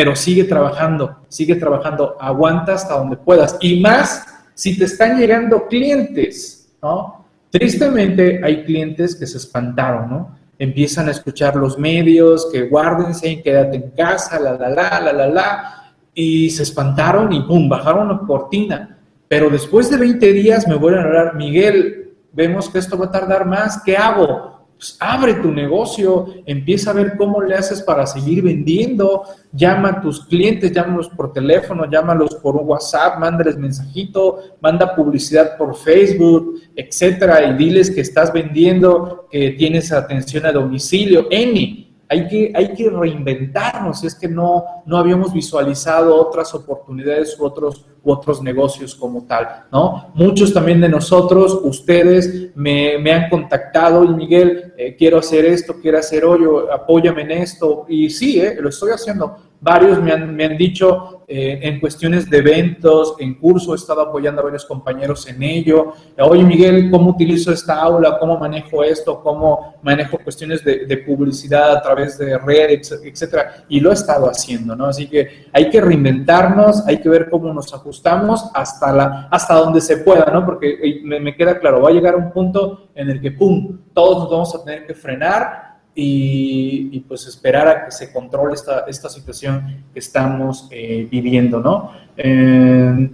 [0.00, 3.58] pero sigue trabajando, sigue trabajando, aguanta hasta donde puedas.
[3.60, 7.26] Y más si te están llegando clientes, ¿no?
[7.50, 10.38] Tristemente hay clientes que se espantaron, ¿no?
[10.58, 15.26] Empiezan a escuchar los medios, que guárdense, quédate en casa, la, la, la, la, la,
[15.26, 18.96] la, y se espantaron y pum, bajaron la cortina.
[19.28, 23.10] Pero después de 20 días me vuelven a hablar, Miguel, vemos que esto va a
[23.10, 24.59] tardar más, ¿qué hago?
[24.80, 30.00] Pues abre tu negocio, empieza a ver cómo le haces para seguir vendiendo, llama a
[30.00, 37.44] tus clientes, llámalos por teléfono, llámalos por WhatsApp, mándales mensajito, manda publicidad por Facebook, etcétera,
[37.44, 41.89] y diles que estás vendiendo, que tienes atención a domicilio, N.
[42.12, 47.86] hay que, hay que reinventarnos, es que no, no habíamos visualizado otras oportunidades u otros,
[48.02, 50.10] u otros negocios como tal, ¿no?
[50.14, 55.76] Muchos también de nosotros, ustedes me, me han contactado y Miguel, eh, quiero hacer esto,
[55.80, 59.36] quiero hacer hoyo, apóyame en esto, y sí, eh, lo estoy haciendo.
[59.62, 64.00] Varios me han, me han dicho, eh, en cuestiones de eventos, en curso, he estado
[64.00, 65.92] apoyando a varios compañeros en ello.
[66.18, 68.18] Oye, Miguel, ¿cómo utilizo esta aula?
[68.18, 69.20] ¿Cómo manejo esto?
[69.22, 73.64] ¿Cómo manejo cuestiones de, publicidad a través de redes, etcétera?
[73.68, 74.86] Y lo he estado haciendo, ¿no?
[74.86, 79.80] Así que hay que reinventarnos, hay que ver cómo nos ajustamos hasta, la, hasta donde
[79.82, 80.44] se pueda, ¿no?
[80.44, 84.18] Porque me, me queda claro, va a llegar un punto en el que, ¡pum!, todos
[84.18, 89.08] nos vamos a tener que frenar y, pues esperar a que se controle esta, esta
[89.08, 91.90] situación que estamos eh, viviendo, ¿no?
[92.16, 93.10] Eh,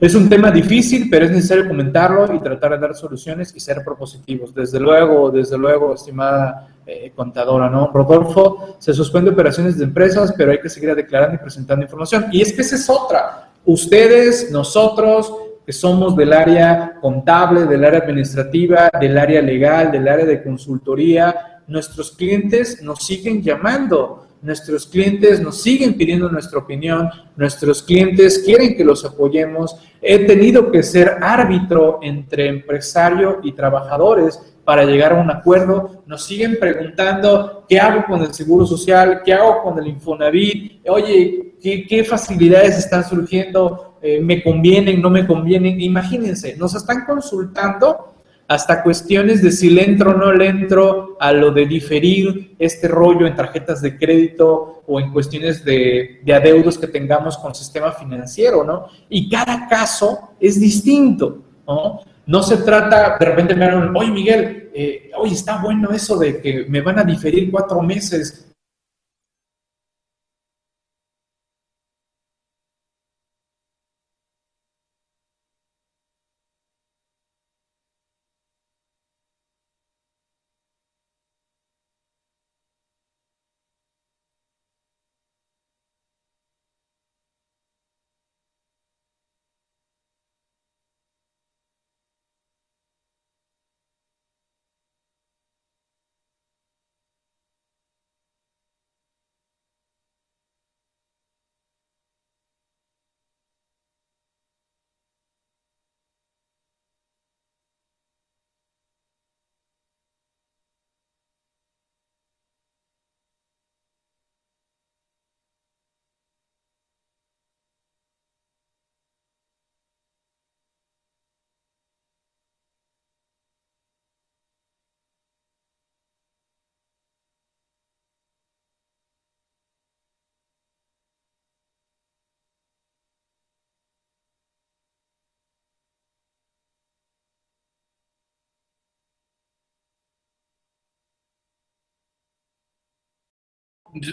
[0.00, 3.84] es un tema difícil, pero es necesario comentarlo y tratar de dar soluciones y ser
[3.84, 4.54] propositivos.
[4.54, 7.90] Desde luego, desde luego, estimada eh, contadora, ¿no?
[7.92, 12.26] Rodolfo, se suspende operaciones de empresas, pero hay que seguir declarando y presentando información.
[12.32, 13.50] Y es que esa es otra.
[13.66, 15.34] Ustedes, nosotros,
[15.66, 21.49] que somos del área contable, del área administrativa, del área legal, del área de consultoría,
[21.70, 28.76] nuestros clientes nos siguen llamando, nuestros clientes nos siguen pidiendo nuestra opinión, nuestros clientes quieren
[28.76, 29.76] que los apoyemos.
[30.02, 36.02] He tenido que ser árbitro entre empresario y trabajadores para llegar a un acuerdo.
[36.06, 41.54] Nos siguen preguntando qué hago con el Seguro Social, qué hago con el Infonavit, oye,
[41.60, 45.80] qué, facilidades están surgiendo, eh, me convienen, no me convienen.
[45.80, 48.14] Imagínense, nos están consultando
[48.50, 52.88] hasta cuestiones de si le entro o no le entro a lo de diferir este
[52.88, 58.64] rollo en tarjetas de crédito o en cuestiones de, adeudos que tengamos con sistema financiero,
[58.64, 58.86] ¿no?
[59.08, 62.00] Y cada caso es distinto, ¿no?
[62.26, 66.40] No se trata, de repente me hablan, oye Miguel, eh, oye, está bueno eso de
[66.40, 68.49] que me van a diferir cuatro meses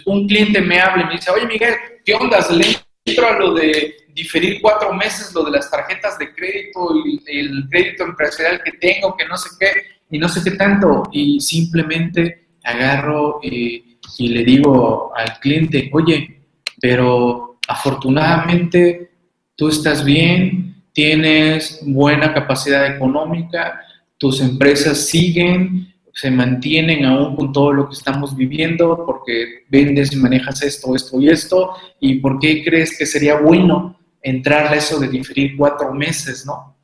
[0.06, 2.42] un cliente me habla y me dice, oye Miguel, ¿qué onda?
[2.42, 2.64] ¿Se le
[3.04, 7.68] entro a lo de diferir cuatro meses, lo de las tarjetas de crédito y el
[7.70, 9.70] crédito empresarial que tengo, que no sé qué,
[10.10, 11.04] y no sé qué tanto?
[11.12, 13.82] Y simplemente agarro eh,
[14.18, 16.42] y le digo al cliente, oye,
[16.80, 19.10] pero afortunadamente
[19.54, 23.80] tú estás bien, tienes buena capacidad económica,
[24.16, 25.87] tus empresas siguen,
[26.18, 31.20] se mantienen aún con todo lo que estamos viviendo, porque vendes y manejas esto, esto
[31.20, 35.94] y esto, y por qué crees que sería bueno entrar a eso de diferir cuatro
[35.94, 36.76] meses, ¿no?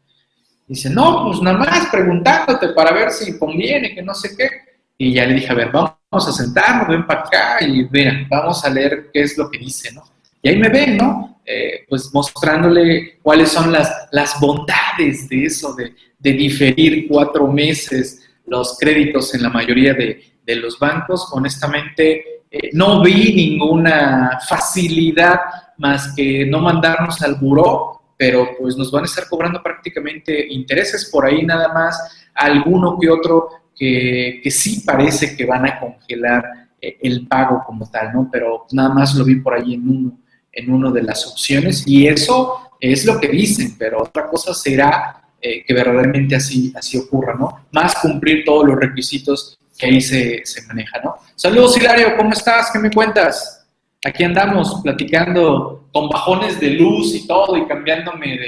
[0.68, 4.48] Dice, no, pues nada más preguntándote para ver si conviene, que no sé qué.
[4.96, 8.64] Y ya le dije, a ver, vamos a sentarnos, ven para acá y vean, vamos
[8.64, 10.04] a leer qué es lo que dice, ¿no?
[10.40, 11.40] Y ahí me ven, ¿no?
[11.44, 18.23] Eh, pues mostrándole cuáles son las, las bondades de eso, de, de diferir cuatro meses,
[18.46, 21.28] los créditos en la mayoría de, los bancos.
[21.32, 25.40] Honestamente, eh, no vi ninguna facilidad
[25.78, 31.08] más que no mandarnos al buró, pero pues nos van a estar cobrando prácticamente intereses
[31.10, 36.44] por ahí nada más, alguno que otro que, sí parece que van a congelar
[36.80, 38.28] eh, el pago como tal, ¿no?
[38.30, 40.18] Pero nada más lo vi por ahí en uno,
[40.52, 45.23] en uno de las opciones y eso es lo que dicen, pero otra cosa será
[45.46, 47.66] eh, que verdaderamente así, así ocurra, ¿no?
[47.70, 51.16] Más cumplir todos los requisitos que ahí se, se maneja, ¿no?
[51.36, 52.70] Saludos, Hilario, ¿cómo estás?
[52.72, 53.66] ¿Qué me cuentas?
[54.02, 58.38] Aquí andamos platicando con bajones de luz y todo y cambiándome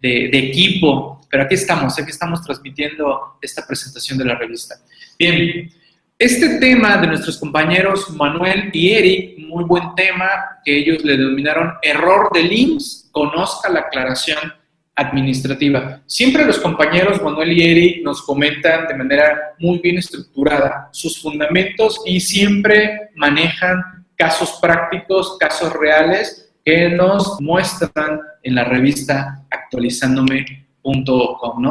[0.00, 4.76] de, de, equipo, pero aquí estamos, aquí estamos transmitiendo esta presentación de la revista.
[5.18, 5.68] Bien,
[6.16, 11.72] Este tema de nuestros compañeros Manuel y Eric, muy buen tema, que ellos le denominaron
[11.82, 14.38] error del IMSS, conozca la aclaración
[14.96, 16.00] administrativa.
[16.06, 22.00] Siempre los compañeros Manuel y Eric nos comentan de manera muy bien estructurada sus fundamentos
[22.06, 31.62] y siempre manejan casos prácticos, casos reales que nos muestran en la revista actualizándome.com.
[31.62, 31.70] ¿no?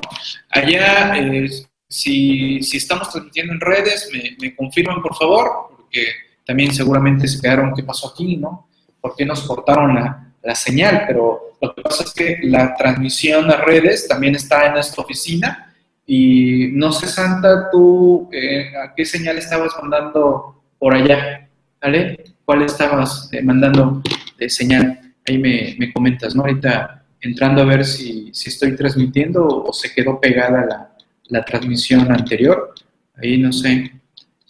[0.52, 1.50] Allá eh,
[1.90, 4.10] si, estamos transmitiendo en redes,
[4.40, 6.06] me, confirman por favor, porque
[6.46, 8.38] también seguramente se quedaron, ¿qué pasó aquí?
[8.38, 8.70] ¿No?
[9.02, 11.06] ¿Por qué nos cortaron la, señal?
[11.08, 15.74] Pero lo que pasa es que la transmisión a redes también está en esta oficina
[16.06, 21.50] y no sé, Santa, tú, eh, ¿a qué señal estabas mandando por allá?
[21.82, 22.24] ¿Vale?
[22.46, 24.04] ¿Cuál estabas eh, mandando
[24.38, 25.00] de señal?
[25.28, 26.44] Ahí me, comentas, ¿no?
[26.44, 30.96] Ahorita entrando a ver si, si estoy transmitiendo o se quedó pegada la,
[31.30, 32.76] la transmisión anterior.
[33.18, 33.92] Ahí no sé.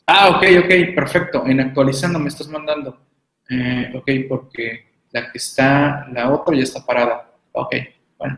[0.08, 1.46] Ah, ok, ok, perfecto.
[1.46, 3.00] En actualizando me estás mandando.
[3.50, 4.85] Eh, ok, porque
[5.15, 7.32] la que está, la otra ya está parada.
[7.54, 7.73] Ok,
[8.17, 8.38] bueno.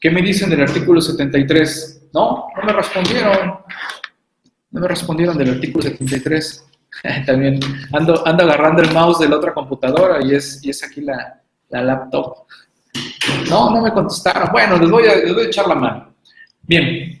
[0.00, 2.08] ¿Qué me dicen del artículo 73?
[2.12, 3.60] No, no me respondieron.
[4.70, 6.66] No me respondieron del artículo 73.
[7.26, 7.60] También
[7.92, 11.40] ando, ando agarrando el mouse de la otra computadora y es, y es aquí la,
[11.70, 12.46] la laptop.
[13.48, 14.50] No, no me contestaron.
[14.52, 16.14] Bueno, les voy, a, les voy a echar la mano.
[16.62, 17.18] Bien,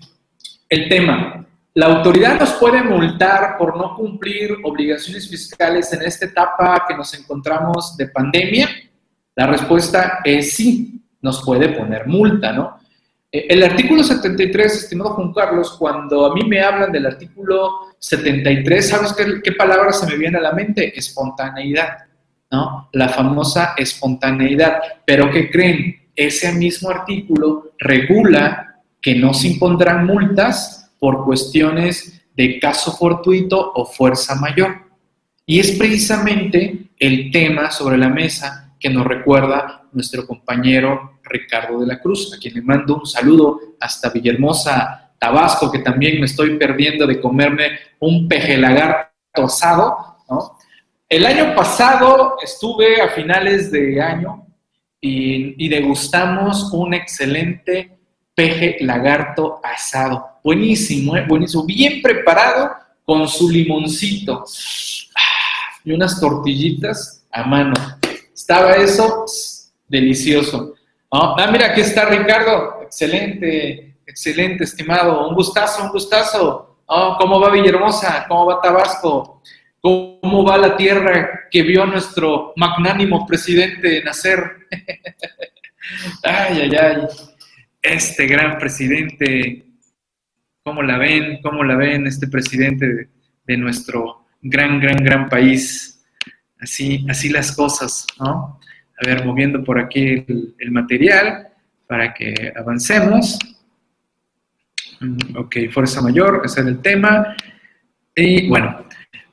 [0.68, 1.46] el tema.
[1.74, 7.12] ¿La autoridad nos puede multar por no cumplir obligaciones fiscales en esta etapa que nos
[7.12, 8.68] encontramos de pandemia?
[9.34, 12.78] La respuesta es sí nos puede poner multa, ¿no?
[13.32, 18.88] Eh, el artículo 73, estimado Juan Carlos, cuando a mí me hablan del artículo 73,
[18.88, 20.96] ¿sabes qué, qué palabra se me viene a la mente?
[20.96, 21.88] Espontaneidad,
[22.52, 22.88] ¿no?
[22.92, 24.78] La famosa espontaneidad.
[25.04, 26.10] Pero ¿qué creen?
[26.14, 33.84] Ese mismo artículo regula que no se impondrán multas por cuestiones de caso fortuito o
[33.84, 34.76] fuerza mayor.
[35.44, 41.86] Y es precisamente el tema sobre la mesa que nos recuerda nuestro compañero Ricardo de
[41.86, 46.56] la Cruz, a quien le mando un saludo hasta Villahermosa, Tabasco, que también me estoy
[46.58, 50.16] perdiendo de comerme un peje lagarto asado.
[51.08, 54.46] El año pasado estuve a finales de año
[55.00, 57.96] y, y degustamos un excelente
[58.34, 60.26] peje lagarto asado.
[60.44, 61.24] Buenísimo, ¿eh?
[61.26, 62.70] buenísimo, bien preparado
[63.04, 64.44] con su limoncito
[65.14, 67.74] ah, y unas tortillitas a mano.
[68.34, 69.24] Estaba eso
[69.88, 70.74] delicioso.
[71.18, 72.82] Ah, mira, aquí está Ricardo.
[72.82, 75.26] Excelente, excelente, estimado.
[75.28, 76.82] Un gustazo, un gustazo.
[76.84, 78.26] Oh, ¿Cómo va Villahermosa?
[78.28, 79.42] ¿Cómo va Tabasco?
[79.80, 84.66] ¿Cómo va la tierra que vio nuestro magnánimo presidente nacer?
[86.22, 86.96] ay, ay, ay.
[87.80, 89.64] Este gran presidente,
[90.62, 91.40] ¿cómo la ven?
[91.42, 93.08] ¿Cómo la ven este presidente de,
[93.46, 96.04] de nuestro gran, gran, gran país?
[96.60, 98.60] Así, así las cosas, ¿no?
[98.98, 101.48] A ver, moviendo por aquí el, material
[101.86, 103.38] para que avancemos.
[105.00, 107.36] Mm, ok, fuerza mayor, ese es el tema.
[108.14, 108.84] Y bueno,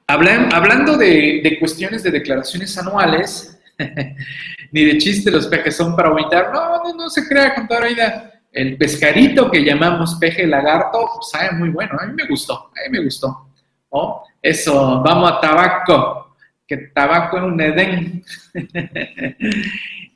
[0.07, 3.57] hablando de, cuestiones de declaraciones anuales,
[4.71, 6.51] ni de chiste los pejes son para aumentar.
[6.53, 8.31] No, no, no se crea, con toda vida.
[8.51, 11.97] El pescadito que llamamos peje lagarto, sabe muy bueno.
[11.99, 13.47] A mí me gustó, a mí me gustó.
[13.89, 16.22] Oh, eso, vamos a tabaco
[16.67, 18.23] que tabaco en un Edén,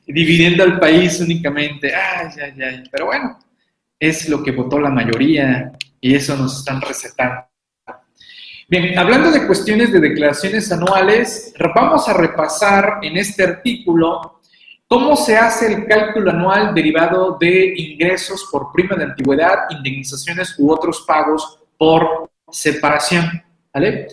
[0.06, 1.94] dividiendo al país únicamente.
[1.94, 2.84] Ay, ay, ay.
[2.90, 3.38] Pero bueno,
[3.98, 7.44] es lo que votó la mayoría y eso nos están recetando.
[8.70, 14.40] Bien, hablando de cuestiones de declaraciones anuales, vamos a repasar en este artículo
[14.86, 20.70] cómo se hace el cálculo anual derivado de ingresos por prima de antigüedad, indemnizaciones u
[20.70, 23.42] otros pagos por separación.
[23.72, 24.08] ¿Vale?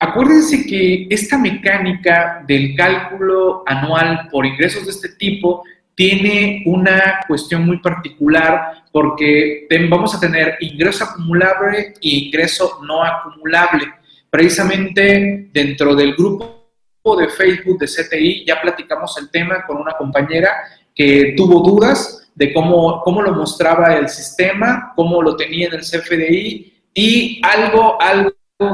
[0.00, 5.62] Acuérdense que esta mecánica del cálculo anual por ingresos de este tipo
[5.94, 13.84] tiene una cuestión muy particular porque vamos a tener ingreso acumulable e ingreso no acumulable.
[14.30, 16.66] Precisamente dentro del grupo
[17.18, 20.50] de Facebook de CTI ya platicamos el tema con una compañera
[20.94, 25.80] que tuvo dudas de cómo, cómo lo mostraba el sistema, cómo lo tenía en el
[25.80, 28.32] CFDI y algo, algo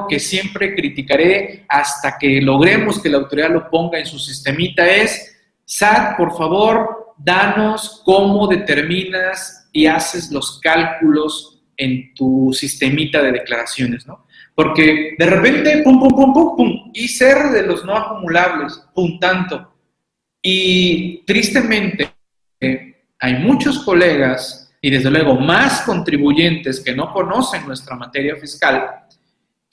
[0.09, 5.37] que siempre criticaré hasta que logremos que la autoridad lo ponga en su sistemita es,
[5.65, 14.07] SAT, por favor, danos cómo determinas y haces los cálculos en tu sistemita de declaraciones,
[14.07, 14.27] ¿no?
[14.55, 19.75] Porque de repente, pum, pum, pum, pum, pum, ser de los no acumulables, pum, tanto.
[20.43, 22.11] Y tristemente,
[23.19, 29.05] hay muchos colegas y desde luego más contribuyentes que no conocen nuestra materia fiscal,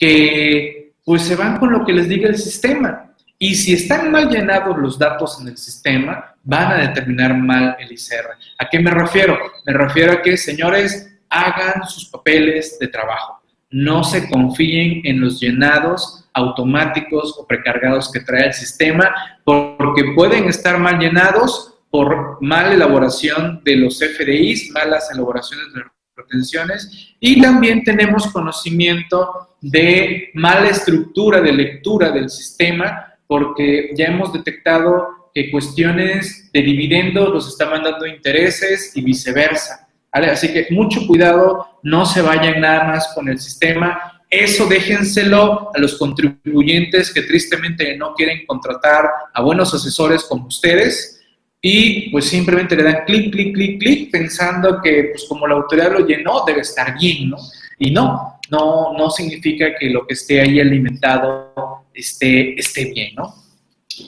[0.03, 3.13] que pues se van con lo que les diga el sistema.
[3.39, 7.91] Y si están mal llenados los datos en el sistema, van a determinar mal el
[7.91, 8.37] ICR.
[8.57, 9.37] ¿A qué me refiero?
[9.65, 13.43] Me refiero a que, señores, hagan sus papeles de trabajo
[13.73, 19.11] no se confíen en los llenados automáticos o precargados que trae el sistema,
[19.43, 25.81] porque pueden estar mal llenados por mala elaboración de los FDIs, malas elaboraciones de
[26.15, 34.33] retenciones, y también tenemos conocimiento de mala estructura de lectura del sistema, porque ya hemos
[34.33, 39.87] detectado que cuestiones de dividendos los está mandando intereses y viceversa.
[40.11, 44.21] Así que mucho cuidado, no se vayan nada más con el sistema.
[44.29, 51.22] Eso déjenselo a los contribuyentes que tristemente no quieren contratar a buenos asesores como ustedes
[51.65, 55.93] y pues simplemente le dan clic, clic, clic, clic pensando que pues como la autoridad
[55.93, 57.37] lo llenó debe estar bien, ¿no?
[57.79, 63.33] Y no, no, no significa que lo que esté ahí alimentado esté, esté bien, ¿no?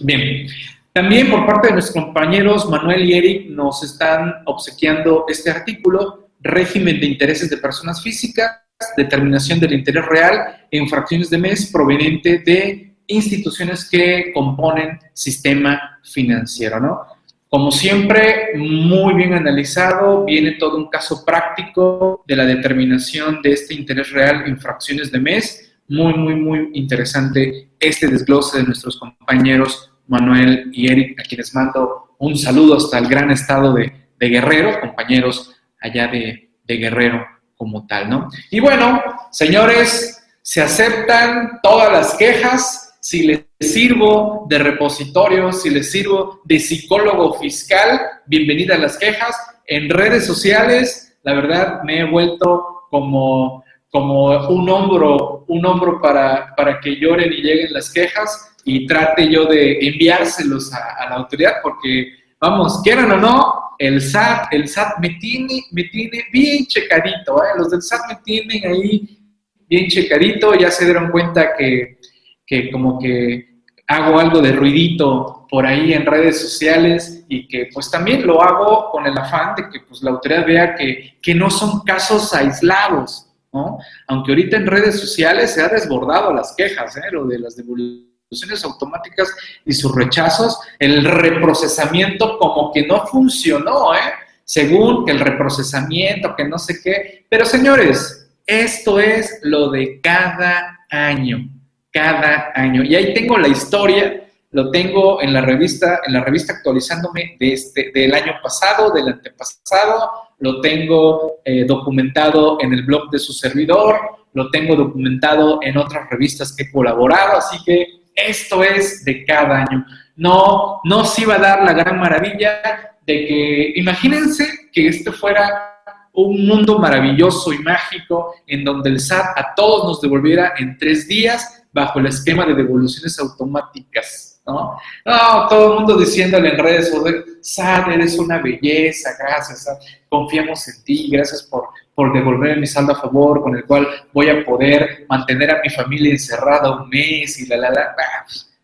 [0.01, 0.47] Bien,
[0.91, 6.99] también por parte de nuestros compañeros Manuel y Eric nos están obsequiando este artículo, régimen
[6.99, 8.51] de intereses de personas físicas,
[8.97, 16.82] determinación del interés real en fracciones de mes proveniente de instituciones que componen sistema financiero,
[16.82, 17.14] ¿no?
[17.56, 23.74] Como siempre, muy bien analizado, viene todo un caso práctico de la determinación de este
[23.74, 25.74] interés real en fracciones de mes.
[25.88, 32.18] Muy, muy, muy interesante este desglose de nuestros compañeros Manuel y Eric, a quienes mando
[32.20, 37.26] un saludo hasta el gran estado de, Guerrero, compañeros allá de, Guerrero
[37.56, 38.28] como tal, ¿no?
[38.51, 39.01] Y bueno,
[39.32, 46.60] señores, se aceptan todas las quejas, si les sirvo de repositorio, si les sirvo de
[46.60, 49.36] psicólogo fiscal, bienvenida a las quejas.
[49.66, 56.53] En redes sociales, la verdad, me he vuelto como, como un hombro, un hombro para,
[56.56, 61.56] para que lloren y lleguen las quejas y trate yo de enviárselos a, la autoridad,
[61.64, 67.43] porque, vamos, quieran o no, el SAT, el SAT me tiene, me tiene bien checadito,
[67.43, 67.58] ¿eh?
[67.58, 69.20] los del SAT me tienen ahí
[69.68, 71.97] bien checadito, ya se dieron cuenta que,
[72.46, 73.56] que como que
[73.88, 78.89] hago algo de ruidito por ahí en redes sociales y que pues también lo hago
[78.91, 83.28] con el afán de que pues la autoridad vea que, que no son casos aislados,
[83.54, 83.78] ¿no?
[84.08, 87.12] Aunque ahorita en redes sociales se ha desbordado las quejas, ¿eh?
[87.12, 89.34] Lo de las devoluciones automáticas
[89.66, 94.14] y sus rechazos, el reprocesamiento como que no funcionó, ¿eh?
[94.43, 97.26] Según que el reprocesamiento, que no sé qué.
[97.30, 101.50] Pero señores, esto es lo de cada año,
[101.96, 102.84] cada año.
[102.84, 107.54] Y ahí tengo la historia, lo tengo en la revista, en la revista actualizándome de
[107.54, 113.32] este, del año pasado, del antepasado, lo tengo eh, documentado en el blog de su
[113.32, 113.98] servidor,
[114.34, 119.62] lo tengo documentado en otras revistas que he colaborado, así que esto es de cada
[119.62, 119.86] año.
[120.18, 122.62] No, no se iba a dar la gran maravilla
[123.08, 125.72] de que, imagínense que este fuera
[126.12, 131.08] un mundo maravilloso y mágico en donde el SAT a todos nos devolviera en tres
[131.08, 134.78] días bajo el esquema de devoluciones automáticas, ¿no?
[135.05, 139.67] No, todo el mundo diciéndole en redes sociales, SAT, eres una belleza, gracias,
[140.09, 141.65] confiamos en ti, gracias por
[141.95, 145.69] por devolver mi saldo a favor, con el cual voy a poder mantener a mi
[145.69, 147.95] familia encerrada un mes y la, la, la.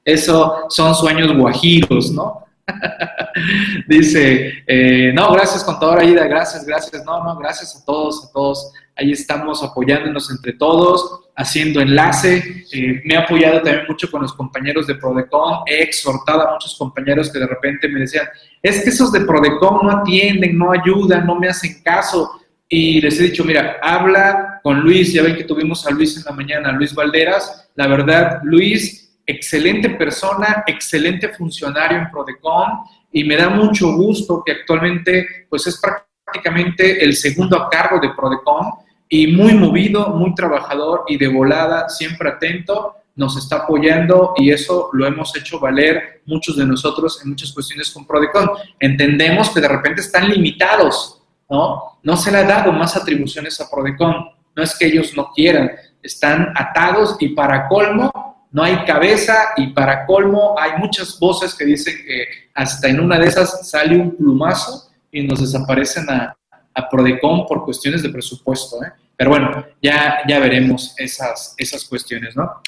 [0.04, 2.46] Eso son sueños guajiros, ¿no?
[3.88, 8.74] Dice, eh, no, gracias contadora Aida, gracias, gracias, no, no, gracias a todos, a todos.
[8.96, 12.66] Ahí estamos apoyándonos entre todos, haciendo enlace.
[12.72, 15.62] Eh, me he apoyado también mucho con los compañeros de Prodecon.
[15.66, 18.28] He exhortado a muchos compañeros que de repente me decían,
[18.62, 22.42] es que esos de Prodecon no atienden, no ayudan, no me hacen caso
[22.74, 26.24] y les he dicho, mira, habla con Luis, ya ven que tuvimos a Luis en
[26.24, 32.80] la mañana, Luis Valderas, la verdad, Luis, excelente persona, excelente funcionario en Prodecon
[33.12, 38.10] y me da mucho gusto que actualmente pues es prácticamente el segundo a cargo de
[38.10, 38.72] Prodecon
[39.10, 44.90] y muy movido, muy trabajador y de volada, siempre atento, nos está apoyando y eso
[44.94, 48.50] lo hemos hecho valer muchos de nosotros en muchas cuestiones con Prodecon.
[48.80, 52.00] Entendemos que de repente están limitados, ¿no?
[52.04, 55.72] No se le ha dado más atribuciones a Prodecon, no es que ellos no quieran,
[56.02, 61.66] están atados y para colmo no hay cabeza y para colmo hay muchas voces que
[61.66, 66.36] dicen que hasta en una de esas sale un plumazo y nos desaparecen a,
[66.74, 68.84] a Prodecon por cuestiones de presupuesto.
[68.84, 68.92] ¿eh?
[69.16, 72.62] Pero bueno, ya, ya veremos esas, esas cuestiones, ¿no?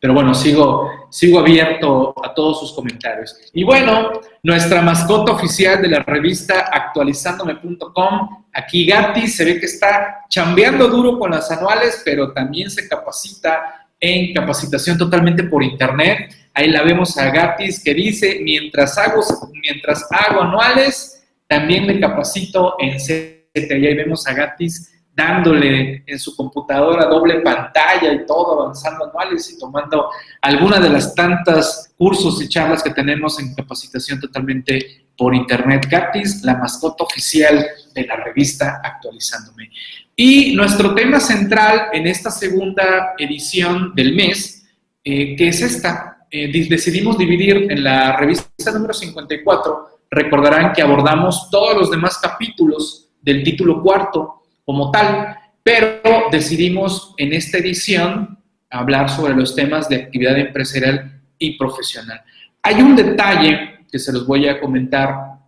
[0.00, 3.34] Pero bueno, sigo, sigo abierto a todos sus comentarios.
[3.54, 4.12] Y bueno,
[4.42, 11.18] nuestra mascota oficial de la revista actualizándome.com, aquí Gatti, se ve que está chambeando duro
[11.18, 16.30] con las anuales, pero también se capacita en capacitación totalmente por internet.
[16.52, 19.22] Ahí la vemos a Gatis que dice, mientras hago,
[19.62, 23.70] mientras hago anuales, también me capacito en CT.
[23.70, 29.50] Y ahí vemos a Gatis dándole en su computadora doble pantalla y todo, avanzando anuales
[29.50, 30.10] y tomando
[30.42, 36.42] alguna de las tantas cursos y charlas que tenemos en capacitación totalmente por internet gratis,
[36.42, 39.70] la mascota oficial de la revista Actualizándome.
[40.16, 44.64] Y nuestro tema central en esta segunda edición del mes,
[45.02, 51.50] eh, que es esta, eh, decidimos dividir en la revista número 54, recordarán que abordamos
[51.50, 56.00] todos los demás capítulos del título cuarto, como tal, pero
[56.30, 58.38] decidimos en esta edición
[58.70, 62.22] hablar sobre los temas de actividad empresarial y profesional.
[62.62, 65.38] Hay un detalle que se los voy a comentar.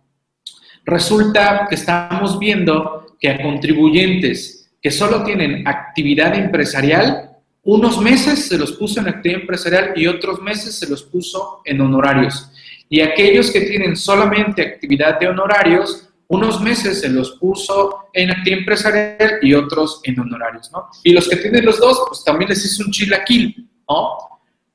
[0.83, 7.31] Resulta que estamos viendo que a contribuyentes que solo tienen actividad empresarial,
[7.63, 11.81] unos meses se los puso en actividad empresarial y otros meses se los puso en
[11.81, 12.49] honorarios.
[12.89, 18.59] Y aquellos que tienen solamente actividad de honorarios, unos meses se los puso en actividad
[18.59, 20.87] empresarial y otros en honorarios, ¿no?
[21.03, 24.17] Y los que tienen los dos, pues también les hizo un chilaquil, ¿no?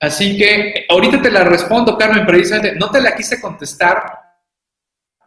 [0.00, 4.21] Así que ahorita te la respondo, Carmen, precisamente, no te la quise contestar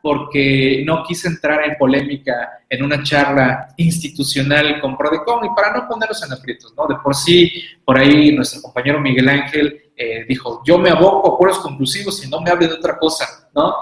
[0.06, 5.88] porque no quise entrar en polémica en una charla institucional con Prodecon y para no
[5.88, 6.86] ponerlos en aprietos, ¿no?
[6.86, 7.51] De por sí,
[7.84, 12.30] por ahí nuestro compañero Miguel Ángel eh, dijo, yo me aboco a acuerdos conclusivos y
[12.30, 13.74] no me hable de otra cosa, ¿no?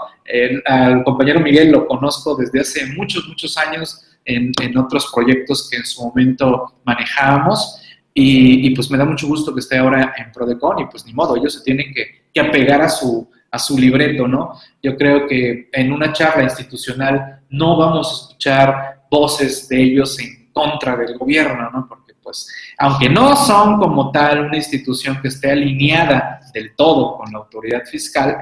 [0.65, 5.85] al compañero Miguel lo conozco desde hace muchos, muchos años en, otros proyectos que en
[5.85, 7.81] su momento manejábamos
[8.13, 11.35] y, pues me da mucho gusto que esté ahora en Prodecon y pues ni modo,
[11.35, 14.59] ellos se tienen que, que apegar a su, a su libreto, ¿no?
[14.81, 20.51] Yo creo que en una charla institucional no vamos a escuchar voces de ellos en
[20.51, 21.87] contra del gobierno, ¿no?
[21.87, 27.31] Porque pues, aunque no son como tal una institución que esté alineada del todo con
[27.31, 28.37] la autoridad fiscal,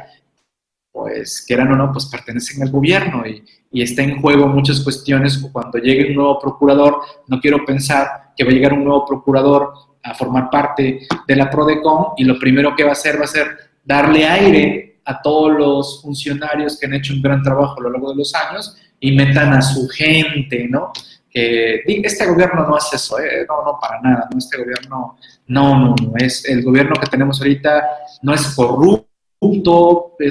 [0.94, 5.46] pues quieran o no, pues pertenecen al gobierno y, y, está en juego muchas cuestiones.
[5.52, 9.74] Cuando llegue un nuevo procurador, no quiero pensar que va a llegar un nuevo procurador
[10.04, 13.28] a formar parte de la PRODECON y lo primero que va a hacer va a
[13.28, 17.92] ser darle aire a todos los funcionarios que han hecho un gran trabajo a lo
[17.92, 20.92] largo de los años y metan a su gente, ¿no?
[21.30, 23.46] Que este gobierno no hace eso, ¿eh?
[23.48, 24.38] no, no, para nada, ¿no?
[24.38, 27.88] Este gobierno, no, no, no, es el gobierno que tenemos ahorita
[28.22, 29.12] no es corrupto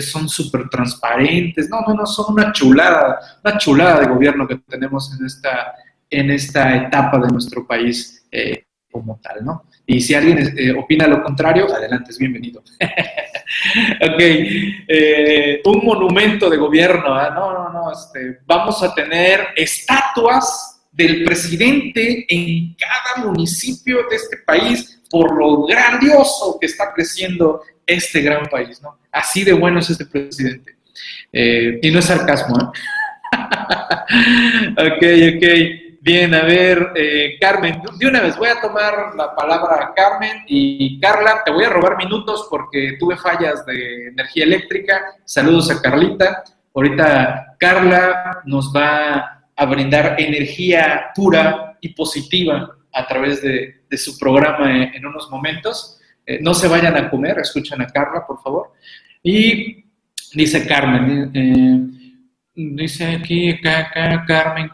[0.00, 5.12] son súper transparentes, no, no, no, son una chulada, una chulada de gobierno que tenemos
[5.18, 5.74] en esta,
[6.08, 9.64] en esta etapa de nuestro país eh, como tal, ¿no?
[9.84, 12.62] Y si alguien eh, opina lo contrario, adelante, es bienvenido.
[14.12, 17.30] ok, eh, un monumento de gobierno, ¿ah?
[17.34, 24.38] no, no, no, este, vamos a tener estatuas del presidente en cada municipio de este
[24.38, 28.98] país por lo grandioso que está creciendo este gran país, ¿no?
[29.10, 30.76] Así de bueno es este presidente.
[31.32, 32.66] Eh, y no es sarcasmo, ¿eh?
[34.78, 35.02] ok,
[35.36, 35.89] ok.
[36.02, 40.44] Bien, a ver, eh, Carmen, de una vez voy a tomar la palabra a Carmen
[40.46, 44.98] y Carla, te voy a robar minutos porque tuve fallas de energía eléctrica.
[45.26, 46.42] Saludos a Carlita.
[46.74, 54.84] Ahorita Carla nos va a brindar energía pura y positiva a través de, su programa
[54.94, 56.00] en unos momentos.
[56.24, 58.72] Eh, no se vayan a comer, escuchen a Carla, por favor.
[59.22, 59.84] Y
[60.32, 61.99] dice Carmen, eh,
[62.76, 64.24] dice aquí, Carmen,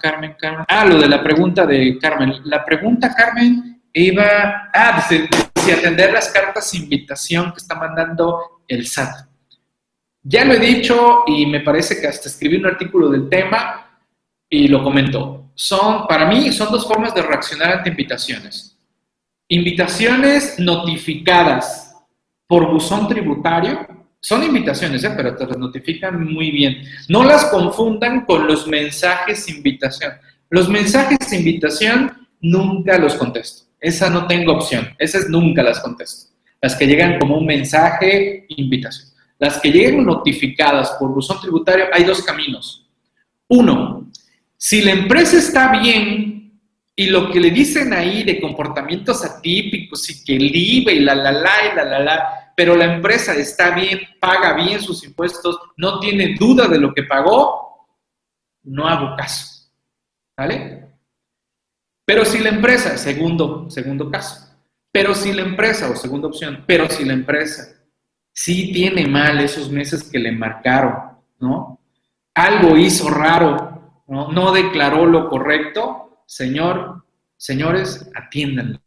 [0.01, 0.65] Carmen, Carmen.
[0.69, 2.35] Ah, lo de la pregunta de Carmen.
[2.45, 8.87] La pregunta, Carmen, iba, ah, dice, si atender las cartas invitación que está mandando el
[8.87, 9.27] SAT.
[10.23, 14.01] Ya lo he dicho y me parece que hasta escribí un artículo del tema
[14.49, 15.51] y lo comentó.
[15.55, 18.79] son, para mí, son dos formas de reaccionar ante invitaciones.
[19.49, 21.97] Invitaciones notificadas
[22.47, 23.87] por buzón tributario,
[24.27, 25.13] son invitaciones, ¿eh?
[25.17, 26.83] pero te las notifican muy bien.
[27.09, 30.15] No las confundan con los mensajes invitación.
[30.51, 33.67] Los mensajes invitación nunca los contesto.
[33.79, 34.89] Esa no tengo opción.
[34.99, 36.35] Esas nunca las contesto.
[36.61, 39.11] Las que llegan como un mensaje, invitación.
[39.39, 42.85] Las que lleguen notificadas por buzón tributario, hay dos caminos.
[43.47, 44.11] Uno,
[44.57, 46.61] si la empresa está bien
[46.97, 51.15] y lo que le dicen ahí de comportamientos atípicos y que el IVA y la
[51.15, 55.61] la la y la la la, pero la empresa está bien, paga bien sus impuestos,
[55.77, 57.87] no tiene duda de lo que pagó,
[58.63, 59.69] no hago caso.
[60.35, 60.89] ¿Vale?
[62.05, 64.49] Pero si la empresa, segundo, segundo caso,
[64.91, 67.77] pero si la empresa, o segunda opción, pero si la empresa
[68.33, 70.95] sí tiene mal esos meses que le marcaron,
[71.39, 71.79] ¿no?
[72.35, 74.33] Algo hizo raro, ¿no?
[74.33, 77.05] No declaró lo correcto, señor,
[77.37, 78.81] señores, atiéndanlo,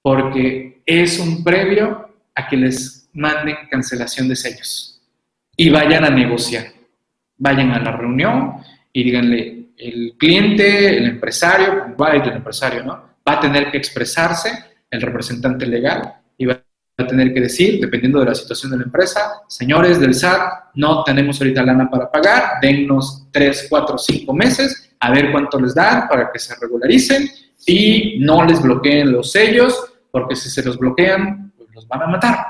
[0.00, 5.00] porque es un previo a que les manden cancelación de sellos
[5.56, 6.66] y vayan a negociar.
[7.36, 8.56] Vayan a la reunión
[8.92, 12.92] y díganle, el cliente, el empresario, va el empresario, ¿no?
[13.28, 14.50] Va a tener que expresarse,
[14.90, 16.62] el representante legal, y va
[16.98, 21.02] a tener que decir, dependiendo de la situación de la empresa, señores del SAT, no
[21.02, 26.08] tenemos ahorita lana para pagar, dennos tres, cuatro, cinco meses, a ver cuánto les dan
[26.08, 27.28] para que se regularicen
[27.66, 29.76] y no les bloqueen los sellos,
[30.10, 31.41] porque si se los bloquean,
[31.82, 32.46] los van a matar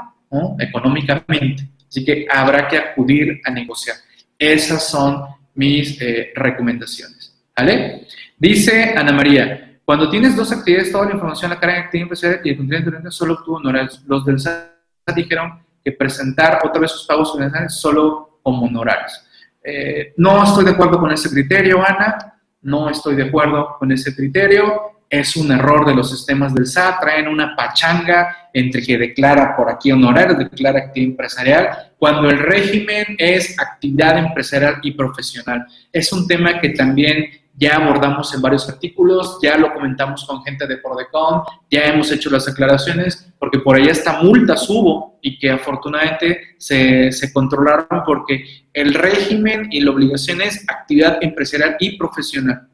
[0.58, 1.68] económicamente.
[1.88, 3.96] Así que habrá que acudir a negociar.
[4.38, 5.24] Esas son
[5.54, 7.34] mis eh, recomendaciones.
[7.56, 8.06] ¿Vale?
[8.38, 12.40] Dice Ana María, cuando tienes dos actividades, toda la información, la carga de actividad empresarial
[12.44, 14.02] y el contenido solo obtuvo honorarios.
[14.06, 14.70] Los del SAT
[15.14, 19.26] dijeron que presentar otra vez sus pagos financieros solo como honorarios.
[19.62, 22.40] Eh, no estoy de acuerdo con ese criterio, Ana.
[22.62, 27.00] No estoy de acuerdo con ese criterio es un error de los sistemas del SAT,
[27.00, 33.04] traen una pachanga entre que declara por aquí honorarios, declara actividad empresarial, cuando el régimen
[33.18, 35.66] es actividad empresarial y profesional.
[35.92, 40.66] Es un tema que también ya abordamos en varios artículos, ya lo comentamos con gente
[40.66, 45.50] de Prodecon, ya hemos hecho las aclaraciones, porque por ahí esta multas hubo y que
[45.50, 52.68] afortunadamente se, se controlaron porque el régimen y la obligación es actividad empresarial y profesional.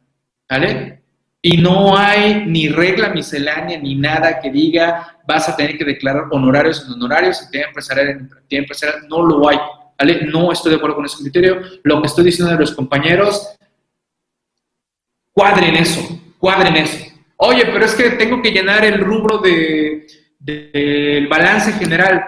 [0.49, 1.03] ¿Vale?
[1.41, 6.24] Y no hay ni regla miscelánea ni nada que diga vas a tener que declarar
[6.30, 9.59] honorarios en honorarios, actividad empresarial en actividad empresarial, no lo hay.
[9.99, 10.26] ¿vale?
[10.26, 11.61] No estoy de acuerdo con ese criterio.
[11.82, 13.57] Lo que estoy diciendo de los compañeros,
[15.32, 16.01] cuadren eso,
[16.39, 17.05] cuadren eso.
[17.36, 20.07] Oye, pero es que tengo que llenar el rubro del
[20.41, 22.24] de, balance general.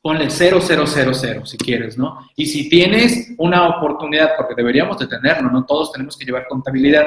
[0.00, 2.26] Ponle 0000 si quieres, ¿no?
[2.34, 7.06] Y si tienes una oportunidad, porque deberíamos de tenerlo, no todos tenemos que llevar contabilidad,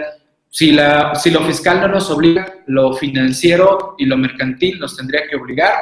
[0.56, 5.28] si, la, si lo fiscal no nos obliga, lo financiero y lo mercantil nos tendría
[5.28, 5.74] que obligar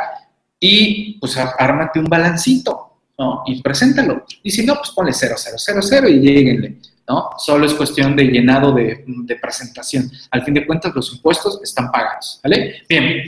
[0.57, 3.43] y pues ármate un balancito, ¿no?
[3.47, 4.25] Y preséntalo.
[4.41, 7.31] Y si no, pues ponle 0000 y lleguenle, ¿no?
[7.37, 10.09] Solo es cuestión de llenado de, de presentación.
[10.31, 12.83] Al fin de cuentas, los impuestos están pagados, ¿vale?
[12.87, 13.23] Bien,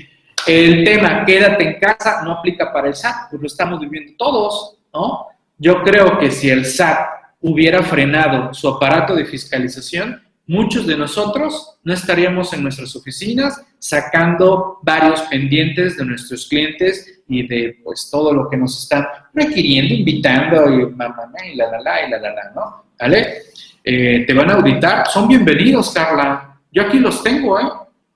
[0.47, 4.77] el tema quédate en casa no aplica para el SAT, pues lo estamos viviendo todos,
[4.93, 5.27] ¿no?
[5.57, 6.99] Yo creo que si el SAT
[7.41, 14.79] hubiera frenado su aparato de fiscalización, muchos de nosotros no estaríamos en nuestras oficinas sacando
[14.81, 20.69] varios pendientes de nuestros clientes y de pues todo lo que nos están requiriendo, invitando
[20.69, 22.85] y, y la la la y la la la, ¿no?
[22.99, 23.27] ¿Vale?
[23.83, 26.57] Eh, te van a auditar, son bienvenidos, Carla.
[26.71, 27.63] Yo aquí los tengo, ¿eh?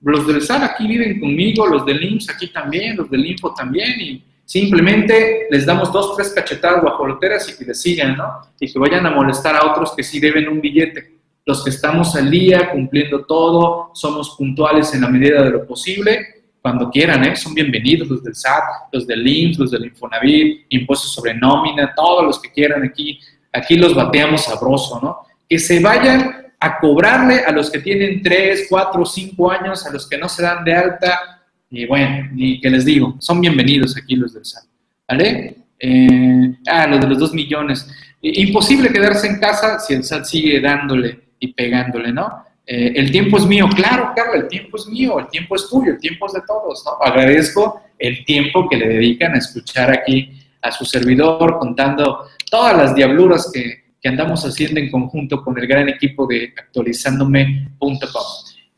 [0.00, 4.00] Los del SAR aquí viven conmigo, los del IMSS aquí también, los del Info también,
[4.00, 8.40] y simplemente les damos dos, tres cachetadas guajoloteras y que les sigan, ¿no?
[8.60, 11.17] Y que vayan a molestar a otros que sí deben un billete
[11.48, 16.42] los que estamos al día, cumpliendo todo, somos puntuales en la medida de lo posible,
[16.60, 17.36] cuando quieran, ¿eh?
[17.36, 22.22] son bienvenidos los del SAT, los del IMSS, los del Infonavit, impuestos sobre nómina, todos
[22.22, 23.18] los que quieran aquí,
[23.50, 25.20] aquí los bateamos sabroso, ¿no?
[25.48, 30.06] Que se vayan a cobrarle a los que tienen 3, 4, 5 años, a los
[30.06, 31.40] que no se dan de alta,
[31.70, 34.64] y bueno, y que les digo, son bienvenidos aquí los del SAT,
[35.08, 35.56] ¿vale?
[35.78, 37.88] Eh, ah, los de los 2 millones.
[38.20, 42.44] Imposible quedarse en casa si el SAT sigue dándole y pegándole, ¿no?
[42.66, 45.92] Eh, el tiempo es mío, claro, Carla, el tiempo es mío, el tiempo es tuyo,
[45.92, 46.92] el tiempo es de todos, ¿no?
[47.00, 52.94] Agradezco el tiempo que le dedican a escuchar aquí a su servidor contando todas las
[52.94, 58.22] diabluras que, que andamos haciendo en conjunto con el gran equipo de actualizándome.com.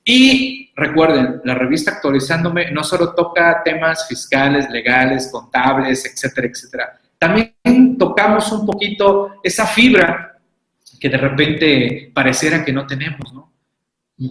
[0.05, 7.01] Y recuerden, la revista Actualizándome no solo toca temas fiscales, legales, contables, etcétera, etcétera.
[7.19, 10.30] También tocamos un poquito esa fibra
[11.01, 13.51] que de repente pareciera que no tenemos, ¿no?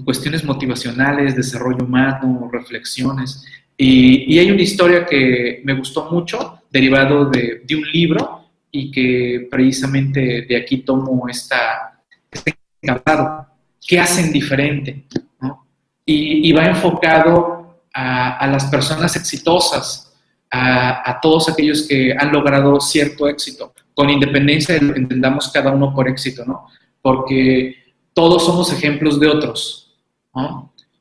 [0.06, 3.44] cuestiones motivacionales, desarrollo humano, reflexiones.
[3.76, 10.46] Y, hay una historia que me gustó mucho, derivado de, un libro, y que precisamente
[10.48, 12.00] de aquí tomo esta,
[12.32, 13.48] este encantado.
[13.86, 15.06] ¿Qué hacen diferente?
[16.06, 20.14] Y, va enfocado a, las personas exitosas,
[20.52, 25.74] a, todos aquellos que han logrado cierto éxito, con independencia de lo que entendamos cada
[25.74, 26.68] uno por éxito, ¿no?
[27.02, 27.76] Porque
[28.14, 29.94] todos somos ejemplos de otros.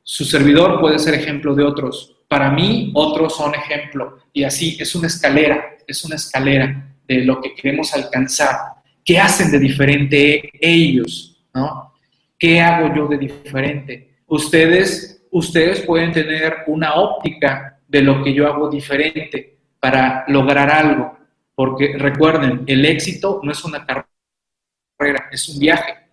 [0.03, 2.17] Su servidor puede ser ejemplo de otros.
[2.27, 4.19] Para mí, otros son ejemplo.
[4.33, 8.57] Y así, es una escalera, es una escalera de lo que queremos alcanzar.
[9.05, 11.41] ¿Qué hacen de diferente ellos?
[11.55, 11.95] ¿no?
[12.37, 14.17] ¿Qué hago yo de diferente?
[14.27, 21.18] Ustedes, ustedes pueden tener una óptica de lo que yo hago diferente para lograr algo.
[21.59, 26.09] Porque recuerden, el éxito no es una carrera, es un viaje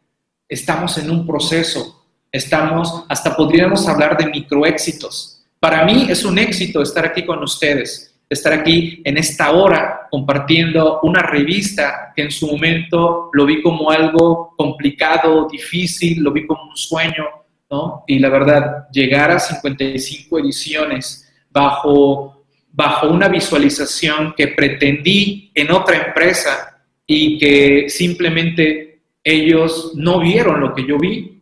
[0.47, 5.43] estamos en un proceso, estamos, hasta podríamos hablar de microéxitos.
[5.59, 10.99] Para mí es un éxito estar aquí con ustedes, estar aquí en esta hora compartiendo
[11.01, 16.69] una revista que en su momento lo vi como algo complicado, difícil, lo vi como
[16.69, 17.25] un sueño,
[17.69, 18.03] ¿no?
[18.07, 22.44] Y la verdad, llegar a 55 ediciones bajo,
[22.75, 30.75] bajo una visualización que pretendí en otra empresa y que simplemente ellos no vieron lo
[30.75, 31.41] que yo vi,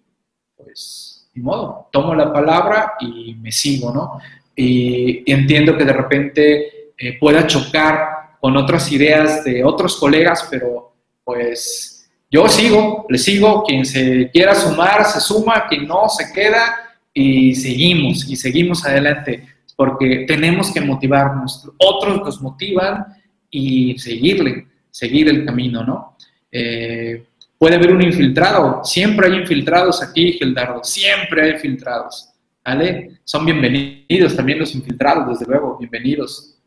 [0.56, 4.20] pues ni modo, tomo la palabra y me sigo, ¿no?
[4.56, 10.94] Y, entiendo que de repente eh, pueda chocar con otras ideas de otros colegas, pero
[11.24, 16.96] pues yo sigo, le sigo, quien se quiera sumar, se suma, quien no, se queda
[17.12, 19.53] y seguimos, y seguimos adelante,
[19.86, 23.06] porque tenemos que motivarnos, otros nos motivan
[23.50, 26.16] y seguirle, seguir el camino, ¿no?
[26.50, 27.26] Eh,
[27.58, 32.30] Puede haber un infiltrado, siempre hay infiltrados aquí, Gildardo, siempre hay infiltrados,
[32.62, 33.20] ¿vale?
[33.24, 36.58] Son bienvenidos también los infiltrados, desde luego, bienvenidos.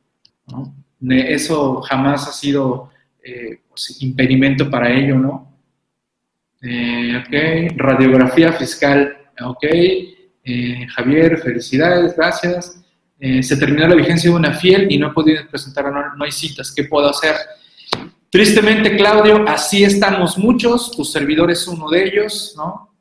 [1.06, 2.90] Eso jamás ha sido
[3.22, 5.58] eh, pues, impedimento para ello, ¿no?
[6.62, 9.64] Eh, ok, radiografía fiscal, ok.
[9.64, 12.85] Eh, Javier, felicidades, gracias.
[13.18, 16.72] Se terminó la vigencia de una fiel y no he podido presentar, no hay citas,
[16.74, 17.34] ¿qué puedo hacer?
[18.30, 22.94] Tristemente, Claudio, así estamos muchos, tu servidor es uno de ellos, ¿no?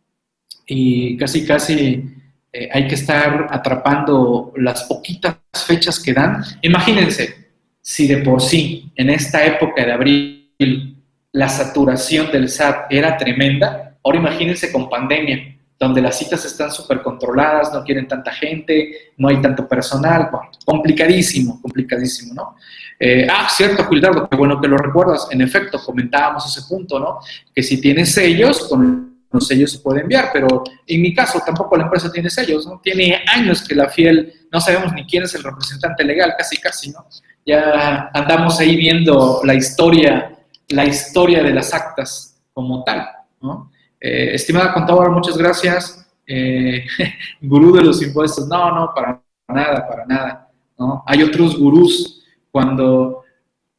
[0.66, 2.16] Y casi, casi
[2.54, 5.38] eh, hay que estar atrapando las poquitas
[5.68, 6.42] fechas que dan.
[6.62, 7.50] Imagínense,
[7.82, 10.96] si de por sí, en esta época de abril,
[11.34, 17.02] la saturación del SAT era tremenda, ahora imagínense con pandemia, donde las citas están súper
[17.02, 20.30] controladas, no quieren tanta gente, no hay tanto personal,
[20.64, 22.56] complicadísimo, complicadísimo, ¿no?
[22.98, 25.28] Eh, ah, cierto, Gildardo, qué bueno que lo recuerdas.
[25.32, 27.20] En efecto, comentábamos ese punto, ¿no?
[27.54, 31.76] Que si tiene sellos, con los sellos se puede enviar, pero en mi caso tampoco
[31.76, 32.80] la empresa tiene sellos, ¿no?
[32.82, 36.92] Tiene años que la Fiel, no sabemos ni quién es el representante legal, casi, casi,
[36.92, 37.06] ¿no?
[37.46, 40.38] Ya andamos ahí viendo la historia,
[40.70, 43.06] la historia de las actas como tal,
[43.42, 43.72] ¿no?
[44.08, 46.08] Eh, estimada contadora, muchas gracias.
[46.28, 46.86] Eh,
[47.42, 51.04] gurú de los impuestos, no, no, para nada, para nada, ¿no?
[51.08, 53.24] Hay otros gurús cuando,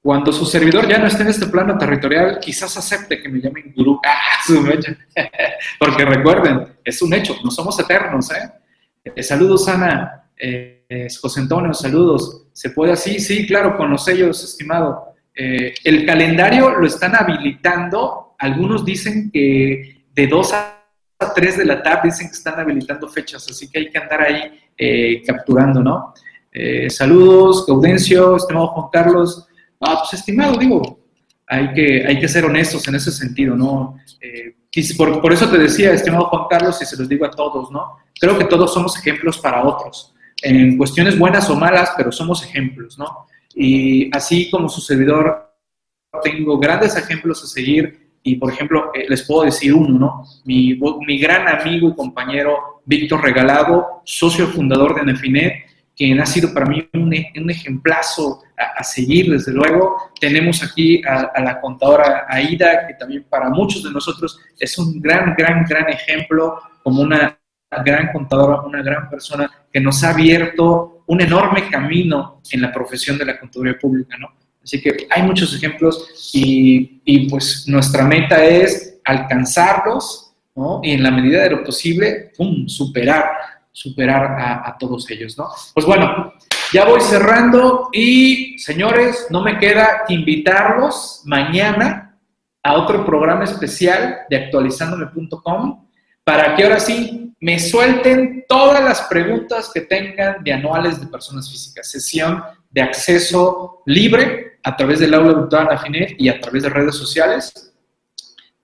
[0.02, 3.72] cuando su servidor ya no esté en este plano territorial, quizás acepte que me llamen
[3.76, 4.00] gurú.
[4.04, 4.42] Ah,
[5.78, 8.28] Porque recuerden, es un hecho, no somos eternos.
[8.32, 8.50] ¿eh?
[9.04, 10.24] eh saludos, Ana.
[10.36, 12.48] Eh, José Antonio, saludos.
[12.52, 13.20] ¿Se puede así?
[13.20, 15.14] Sí, claro, con los sellos, estimado.
[15.34, 18.34] El calendario lo están habilitando.
[18.38, 20.82] Algunos dicen que de 2 a
[21.34, 25.22] 3 de la tarde dicen que están habilitando fechas, así que hay que andar ahí
[25.24, 26.12] capturando, ¿no?
[26.58, 29.46] Eh, saludos, Gaudencio, estimado Juan Carlos.
[29.78, 31.00] Ah, pues estimado, digo,
[31.46, 33.98] hay que, hay que ser honestos en ese sentido, ¿no?
[34.22, 34.56] Eh,
[34.96, 37.98] por, por, eso te decía, estimado Juan Carlos, y se los digo a todos, ¿no?
[38.18, 42.98] Creo que todos somos ejemplos para otros, en cuestiones buenas o malas, pero somos ejemplos,
[42.98, 43.26] ¿no?
[43.54, 45.54] Y así como su servidor,
[46.22, 50.24] tengo grandes ejemplos a seguir y, por ejemplo, eh, les puedo decir uno, ¿no?
[50.44, 55.54] Mi, mi gran amigo y compañero Víctor Regalado, socio fundador de Nefinet,
[55.96, 59.96] quien ha sido para mí un, un ejemplazo a, seguir, desde luego.
[60.20, 65.34] Tenemos aquí a, la contadora Aida, que también para muchos de nosotros es un gran,
[65.38, 67.38] gran, gran ejemplo, como una
[67.84, 73.16] gran contadora, una gran persona que nos ha abierto un enorme camino en la profesión
[73.18, 74.35] de la contaduría pública, ¿no?
[74.66, 80.80] Así que hay muchos ejemplos y, pues nuestra meta es alcanzarlos, ¿no?
[80.82, 83.26] Y en la medida de lo posible, ¡pum!, superar
[83.76, 85.50] superar a, todos ellos, ¿no?
[85.74, 86.32] Pues bueno,
[86.72, 92.18] ya voy cerrando y señores, no me queda que invitarlos mañana
[92.62, 95.86] a otro programa especial de actualizandome.com
[96.24, 101.50] para que ahora sí me suelten todas las preguntas que tengan de anuales de personas
[101.50, 101.90] físicas.
[101.90, 106.96] Sesión de acceso libre a través del aula virtual Afinet y a través de redes
[106.96, 107.72] sociales.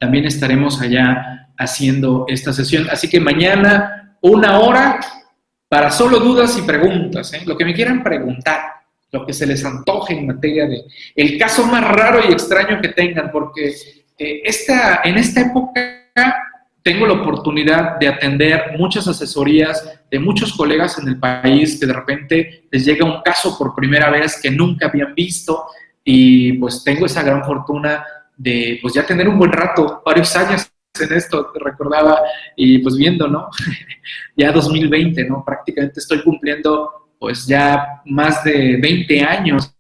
[0.01, 2.89] También estaremos allá haciendo esta sesión.
[2.91, 4.99] Así que mañana una hora
[5.69, 7.43] para solo dudas y preguntas, ¿eh?
[7.47, 8.63] lo que me quieran preguntar,
[9.13, 10.83] lo que se les antoje en materia de
[11.15, 13.69] el caso más raro y extraño que tengan, porque
[14.19, 16.09] eh, esta, en esta época
[16.83, 21.93] tengo la oportunidad de atender muchas asesorías de muchos colegas en el país que de
[21.93, 25.65] repente les llega un caso por primera vez que nunca habían visto
[26.05, 28.05] y pues tengo esa gran fortuna
[28.37, 30.69] de pues ya tener un buen rato, varios años
[31.01, 32.21] en esto, recordaba,
[32.57, 33.49] y pues viendo, ¿no?
[34.37, 35.45] ya 2020, ¿no?
[35.45, 39.75] Prácticamente estoy cumpliendo pues ya más de 20 años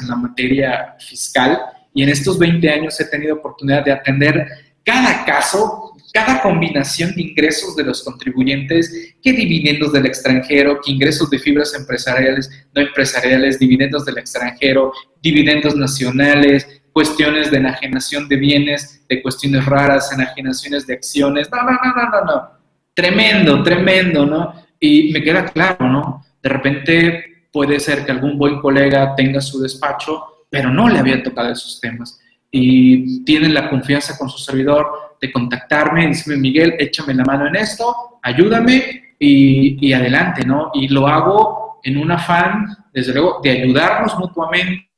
[0.00, 1.58] en la materia fiscal
[1.94, 4.46] y en estos 20 años he tenido oportunidad de atender
[4.84, 11.30] cada caso, cada combinación de ingresos de los contribuyentes, que dividendos del extranjero, que ingresos
[11.30, 14.92] de fibras empresariales, no empresariales, dividendos del extranjero,
[15.22, 21.48] dividendos nacionales, cuestiones de enajenación de bienes, de cuestiones raras, enajenaciones de acciones.
[21.50, 22.50] No, no, no, no, no, no.
[22.94, 24.54] Tremendo, tremendo, ¿no?
[24.78, 26.26] Y me queda claro, ¿no?
[26.42, 31.22] De repente puede ser que algún buen colega tenga su despacho, pero no le había
[31.22, 32.20] tocado esos temas.
[32.50, 37.56] Y tienen la confianza con su servidor de contactarme decirme, Miguel, échame la mano en
[37.56, 40.70] esto, ayúdame y, y adelante, ¿no?
[40.74, 44.92] Y lo hago en un afán, desde luego, de ayudarnos mutuamente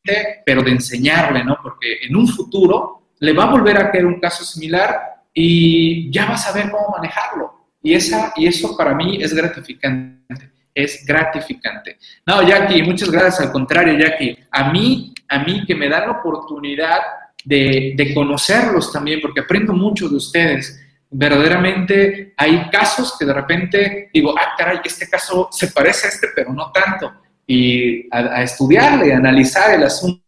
[0.44, 1.58] pero de enseñarle, ¿no?
[1.62, 6.26] Porque en un futuro le va a volver a caer un caso similar y ya
[6.26, 7.68] va a saber cómo manejarlo.
[7.82, 11.98] Y, esa, y eso para mí es gratificante, es gratificante.
[12.26, 16.18] No, Jackie, muchas gracias, al contrario, Jackie, a mí, a mí que me dan la
[16.18, 16.98] oportunidad
[17.44, 20.80] de, conocerlos también, porque aprendo mucho de ustedes
[21.16, 26.28] verdaderamente hay casos que de repente digo, ah, caray, este caso se parece a este,
[26.34, 27.12] pero no tanto
[27.46, 30.22] y a, estudiarle, a analizar el asunto,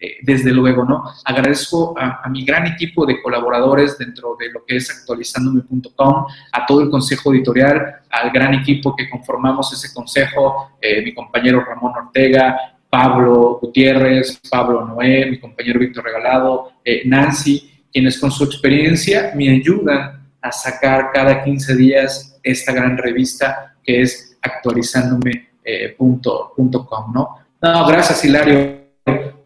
[0.00, 1.04] eh, desde luego, ¿no?
[1.24, 6.80] Agradezco a, mi gran equipo de colaboradores dentro de lo que es actualizandome.com, a todo
[6.80, 12.79] el consejo editorial, al gran equipo que conformamos ese consejo, eh, mi compañero Ramón Ortega,
[12.90, 19.48] Pablo Gutiérrez, Pablo Noé, mi compañero Víctor Regalado, eh, Nancy, quienes con su experiencia me
[19.48, 27.36] ayudan a sacar cada 15 días esta gran revista que es actualizándome eh, ¿no?
[27.62, 28.80] No, gracias Hilario,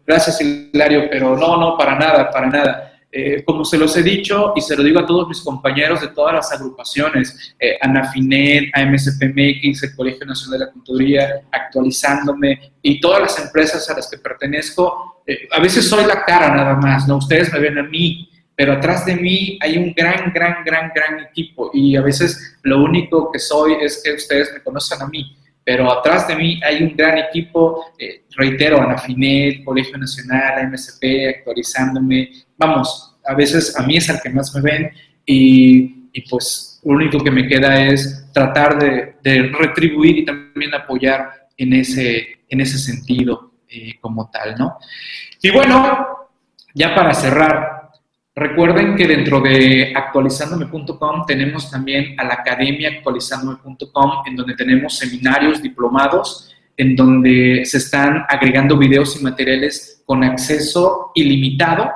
[0.05, 2.94] gracias Hilario, pero no, no, para nada, para nada.
[3.17, 6.09] Eh, como se los he dicho y se lo digo a todos mis compañeros de
[6.09, 13.21] todas las agrupaciones, eh, ANAFINET, AMSPMX, el Colegio Nacional de la Contaduría, actualizándome y todas
[13.21, 17.15] las empresas a las que pertenezco, eh, a veces soy la cara nada más, ¿no?
[17.15, 21.21] Ustedes me ven a mí, pero atrás de mí hay un gran, gran, gran, gran
[21.21, 25.37] equipo y a veces lo único que soy es que ustedes me conocen a mí
[25.65, 32.29] pero atrás de mí hay un gran equipo, eh, reitero, Anafinet, Colegio Nacional, MSP, actualizándome,
[32.55, 34.91] vamos, a veces a mí es al que más me ven
[35.25, 41.47] y, pues lo único que me queda es tratar de, de, retribuir y también apoyar
[41.57, 44.77] en ese, en ese sentido eh, como tal, ¿no?
[45.41, 46.29] Y bueno,
[46.73, 47.74] ya para cerrar,
[48.37, 55.61] Recuerden que dentro de actualizandome.com tenemos también a la academia actualizandome.com, en donde tenemos seminarios,
[55.61, 61.89] diplomados, en donde se están agregando videos y materiales con acceso ilimitado.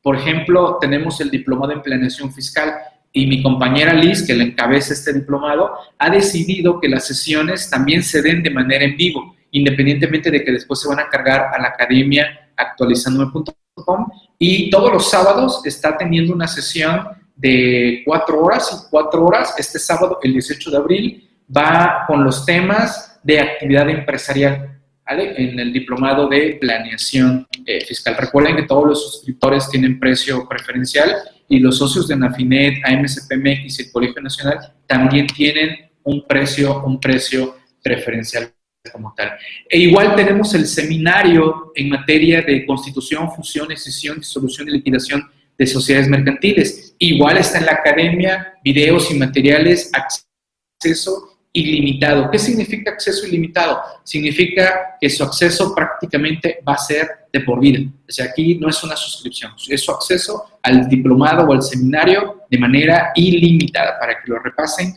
[0.00, 2.72] Por ejemplo, tenemos el diplomado en planeación fiscal
[3.12, 8.04] y mi compañera Liz, que le encabeza este diplomado, ha decidido que las sesiones también
[8.04, 11.60] se den de manera en vivo, independientemente de que después se van a cargar a
[11.60, 14.06] la academia actualizandome.com
[14.38, 19.54] y todos los sábados está teniendo una sesión de cuatro horas cuatro horas.
[19.58, 25.72] Este sábado, el 18 de abril, va con los temas de actividad empresarial en el
[25.72, 28.16] diplomado de planeación eh, fiscal.
[28.16, 31.16] Recuerden que todos los suscriptores tienen precio preferencial
[31.48, 37.00] y los socios de Nafinet, AMSPMX y el Colegio Nacional también tienen un precio, un
[37.00, 38.52] precio preferencial
[38.92, 39.32] como tal.
[39.68, 45.28] E igual tenemos el seminario en materia de constitución, fusión, escisión, disolución y liquidación
[45.58, 46.94] de sociedades mercantiles.
[46.98, 52.30] Igual está en la academia, videos y materiales, acceso ilimitado.
[52.30, 53.80] ¿Qué significa acceso ilimitado?
[54.02, 57.80] Significa que su acceso prácticamente va a ser de por vida.
[58.08, 62.42] O sea, aquí no es una suscripción, es su acceso al diplomado o al seminario
[62.48, 64.94] de manera ilimitada para que lo repasen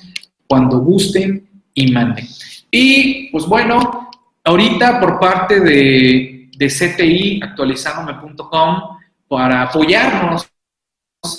[0.47, 2.27] cuando gusten y manden.
[2.75, 4.09] Y pues bueno,
[4.43, 8.97] ahorita por parte de, de CTI, actualizandome.com,
[9.27, 10.49] para apoyarnos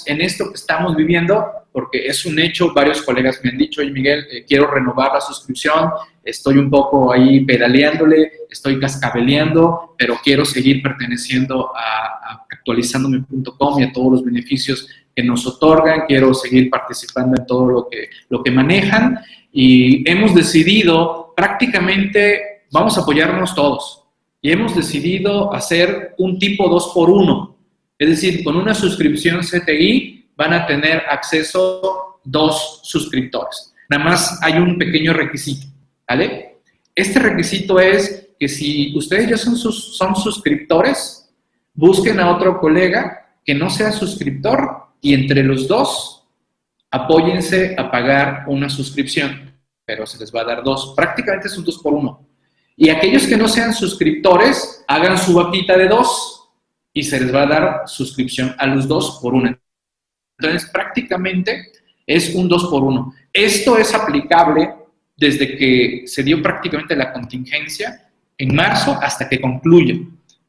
[0.07, 3.91] en esto que estamos viviendo, porque es un hecho, varios colegas me han dicho, oye
[3.91, 5.91] Miguel, eh, quiero renovar la suscripción,
[6.22, 13.82] estoy un poco ahí pedaleándole, estoy cascabeleando, pero quiero seguir perteneciendo a, a actualizandome.com y
[13.82, 18.41] a todos los beneficios que nos otorgan, quiero seguir participando en todo lo que, lo
[18.41, 19.18] que manejan
[19.53, 24.05] y hemos decidido prácticamente, vamos a apoyarnos todos,
[24.41, 27.55] y hemos decidido hacer un tipo 2 por 1
[27.99, 33.72] es decir, con una suscripción CTI van a tener acceso dos suscriptores.
[33.89, 35.66] Nada más hay un pequeño requisito,
[36.09, 36.59] ¿vale?
[36.95, 41.30] Este requisito es que si ustedes ya son, sus, son suscriptores,
[41.72, 46.26] busquen a otro colega que no sea suscriptor y entre los dos
[46.91, 49.53] apóyense a pagar una suscripción,
[49.85, 50.95] pero se les va a dar dos.
[50.97, 52.26] Prácticamente es un dos por uno.
[52.76, 56.49] Y aquellos que no sean suscriptores, hagan su vapita de dos
[56.93, 59.59] y se les va a dar suscripción a los dos por una.
[60.39, 61.72] Entonces, prácticamente
[62.07, 63.14] es un dos por uno.
[63.32, 64.74] Esto es aplicable
[65.16, 69.95] desde que se dio prácticamente la contingencia en marzo hasta que concluya.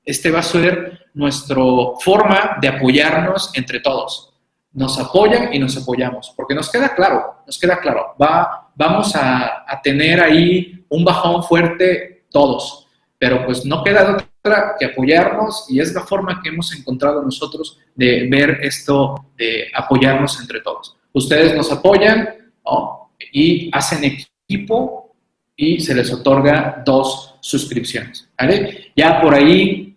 [0.03, 1.61] Este va a ser nuestra
[1.99, 4.33] forma de apoyarnos entre todos.
[4.73, 9.63] Nos apoyan y nos apoyamos, porque nos queda claro, nos queda claro, va, vamos a,
[9.83, 15.93] tener ahí un bajón fuerte todos, pero pues no queda otra que apoyarnos y es
[15.93, 20.97] la forma que hemos encontrado nosotros de ver esto, de apoyarnos entre todos.
[21.13, 22.29] Ustedes nos apoyan
[23.31, 25.15] y hacen equipo
[25.55, 28.27] y se les otorga dos suscripciones.
[28.95, 29.95] Ya por ahí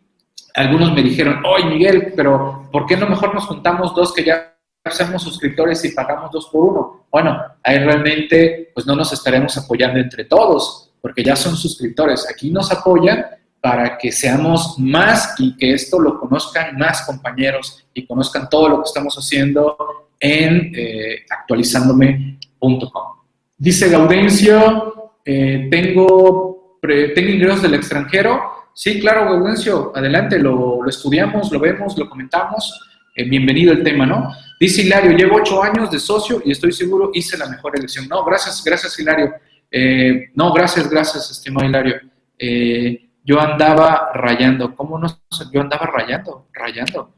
[0.55, 4.58] algunos me dijeron, oye Miguel, pero ¿por qué no mejor nos juntamos dos que ya
[4.91, 7.07] somos suscriptores y pagamos dos por uno?
[7.11, 12.27] Bueno, ahí realmente pues no nos estaremos apoyando entre todos porque ya son suscriptores.
[12.31, 13.25] Aquí nos apoyan
[13.61, 18.77] para que seamos más y que esto lo conozcan más compañeros y conozcan todo lo
[18.83, 19.77] que estamos haciendo
[20.21, 23.19] en eh, actualizandome.com.
[23.57, 28.41] Dice Gaudencio, eh, tengo, tengo ingresos del extranjero.
[28.73, 32.81] Sí, claro, Gaudencio, adelante, lo, lo estudiamos, lo vemos, lo comentamos.
[33.19, 34.33] Eh, bienvenido el tema, ¿no?
[34.61, 38.07] Dice Hilario, llevo ocho años de socio y estoy seguro hice la mejor elección.
[38.07, 39.35] No, gracias, gracias Hilario.
[39.73, 41.97] Eh, no, gracias, gracias, estimado Hilario.
[42.39, 44.73] Eh, yo andaba rayando.
[44.73, 45.09] ¿Cómo no?
[45.53, 47.13] Yo andaba rayando, rayando.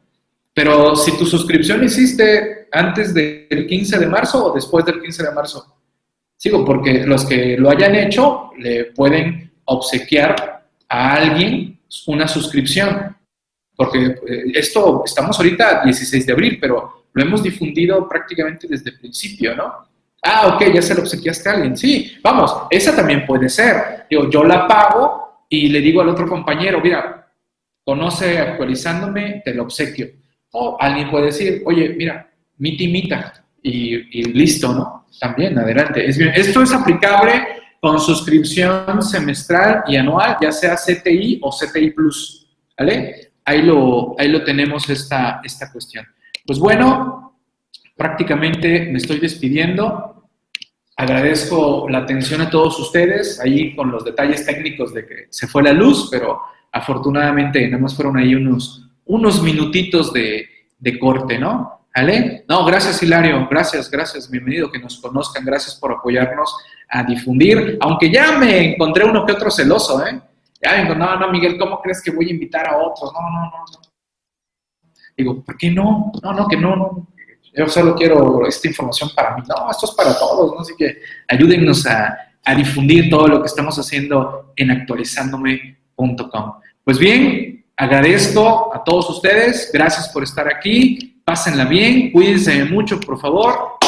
[0.55, 5.33] Pero si tu suscripción hiciste antes del 15 de marzo o después del 15 de
[5.33, 5.77] marzo,
[6.35, 13.19] sigo, porque los que lo hayan hecho le pueden obsequiar a alguien una suscripción.
[13.81, 18.99] Porque eh, esto, estamos ahorita 16 de abril, pero lo hemos difundido prácticamente desde el
[18.99, 19.73] principio, ¿no?
[20.23, 21.79] Ah, ok, ya se lo obsequiaste a alguien.
[21.79, 24.05] Sí, vamos, esa también puede ser.
[24.11, 27.33] Digo, yo la pago y le digo al otro compañero, mira,
[27.83, 30.11] conoce actualizándome, te lo obsequio.
[30.53, 35.07] O alguien puede decir, oye, mira, mita y y, listo, ¿no?
[35.19, 36.05] También, adelante.
[36.07, 37.47] esto es aplicable
[37.81, 42.47] con suscripción semestral y anual, ya sea CTI o CTI Plus,
[42.79, 43.30] ¿vale?
[43.51, 46.07] Ahí lo, ahí lo tenemos esta, esta cuestión.
[46.47, 47.35] Pues bueno,
[47.97, 50.29] prácticamente me estoy despidiendo.
[50.97, 55.65] Agradezco la atención a todos ustedes, ahí con los detalles técnicos de que se fue
[55.65, 56.41] la luz, pero
[56.71, 60.47] afortunadamente nada más fueron ahí unos, unos minutitos de,
[60.79, 61.89] de corte, ¿no?
[61.93, 62.45] ¿Vale?
[62.49, 66.55] No, gracias Hilario, gracias, gracias, bienvenido, que nos conozcan, gracias por apoyarnos
[66.89, 70.21] a difundir, aunque ya me encontré uno que otro celoso, ¿eh?
[70.63, 73.13] Ya me no, no, Miguel, ¿cómo crees que voy a invitar a otros?
[73.13, 73.81] No, no, no, no.
[75.17, 76.13] Digo, ¿por qué no?
[76.23, 77.09] No, no, que no, no
[77.57, 79.43] yo solo quiero esta información para mí.
[79.49, 80.61] No, esto es para todos, ¿no?
[80.61, 86.55] Así que ayúdennos a, a difundir todo lo que estamos haciendo en actualizándome.com.
[86.85, 93.21] Pues bien, agradezco a todos ustedes, gracias por estar aquí, pásenla bien, cuídense mucho, por
[93.21, 93.79] favor,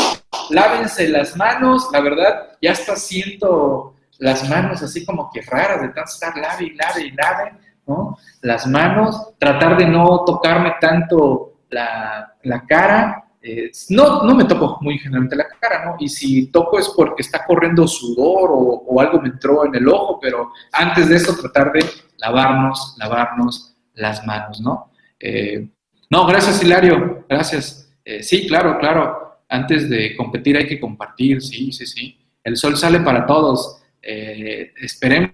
[0.51, 5.89] lávense las manos, la verdad, ya está siento las manos así como que raras de
[5.89, 7.53] tanto estar lave y lave y lave,
[7.87, 8.17] ¿no?
[8.43, 14.79] Las manos, tratar de no tocarme tanto la, la cara, eh, no, no me toco
[14.83, 15.97] muy generalmente la cara, ¿no?
[15.99, 20.21] Y si toco es porque está corriendo sudor o, algo me entró en el ojo,
[20.21, 21.85] pero antes de eso tratar de
[22.19, 24.93] lavarnos, lavarnos las manos, ¿no?
[25.19, 25.69] Eh,
[26.09, 27.93] no, gracias Hilario, gracias.
[28.05, 29.41] Eh, sí, claro, claro.
[29.49, 32.19] Antes de competir hay que compartir, sí, sí, sí.
[32.45, 33.82] El sol sale para todos.
[34.03, 35.32] Esperemos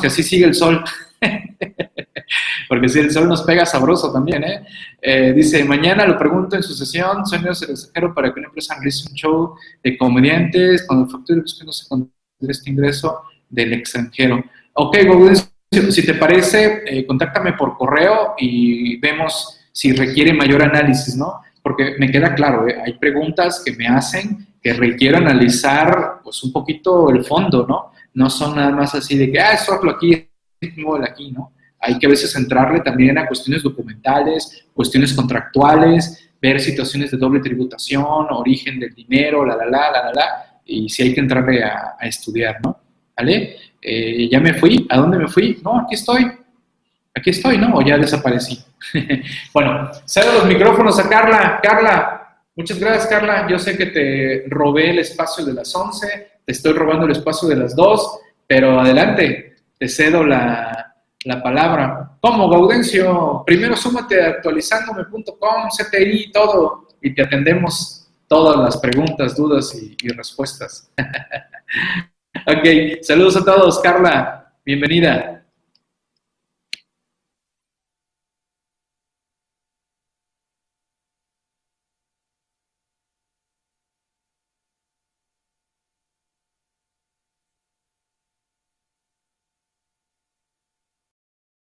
[0.00, 0.84] que así siga el sol.
[2.68, 4.66] Porque si el sol nos pega sabroso también, ¿eh?
[5.00, 5.32] ¿eh?
[5.34, 9.08] Dice, mañana lo pregunto en su sesión, sueños del extranjero para que una empresa realice
[9.08, 11.86] un show de comediantes con facturas que no se
[12.40, 14.44] este ingreso del extranjero.
[14.74, 14.98] Ok,
[15.90, 21.40] si te parece, eh, contáctame por correo y vemos si requiere mayor análisis, ¿no?
[21.68, 22.80] Porque me queda claro, ¿eh?
[22.82, 27.92] hay preguntas que me hacen que requiero analizar pues un poquito el fondo, ¿no?
[28.14, 30.14] No son nada más así de que, ah, solo aquí,
[31.06, 31.52] aquí, ¿no?
[31.78, 37.40] Hay que a veces entrarle también a cuestiones documentales, cuestiones contractuales, ver situaciones de doble
[37.40, 41.62] tributación, origen del dinero, la, la, la, la, la, la, y si hay que entrarle
[41.62, 42.78] a, estudiar, ¿no?
[43.14, 43.56] ¿Vale?
[43.82, 45.60] Eh, ya me fui, ¿a dónde me fui?
[45.62, 46.32] No, aquí estoy,
[47.14, 47.74] aquí estoy, ¿no?
[47.74, 48.58] O ya desaparecí.
[49.52, 51.60] bueno, cedo los micrófonos a Carla.
[51.62, 53.46] Carla, muchas gracias, Carla.
[53.48, 57.48] Yo sé que te robé el espacio de las 11, te estoy robando el espacio
[57.48, 62.12] de las 2, pero adelante, te cedo la, la palabra.
[62.20, 63.42] ¿Cómo, Gaudencio?
[63.46, 70.08] Primero súmate a actualizandome.com, CTI, todo, y te atendemos todas las preguntas, dudas y, y
[70.10, 70.90] respuestas.
[72.46, 75.37] ok, saludos a todos, Carla, bienvenida.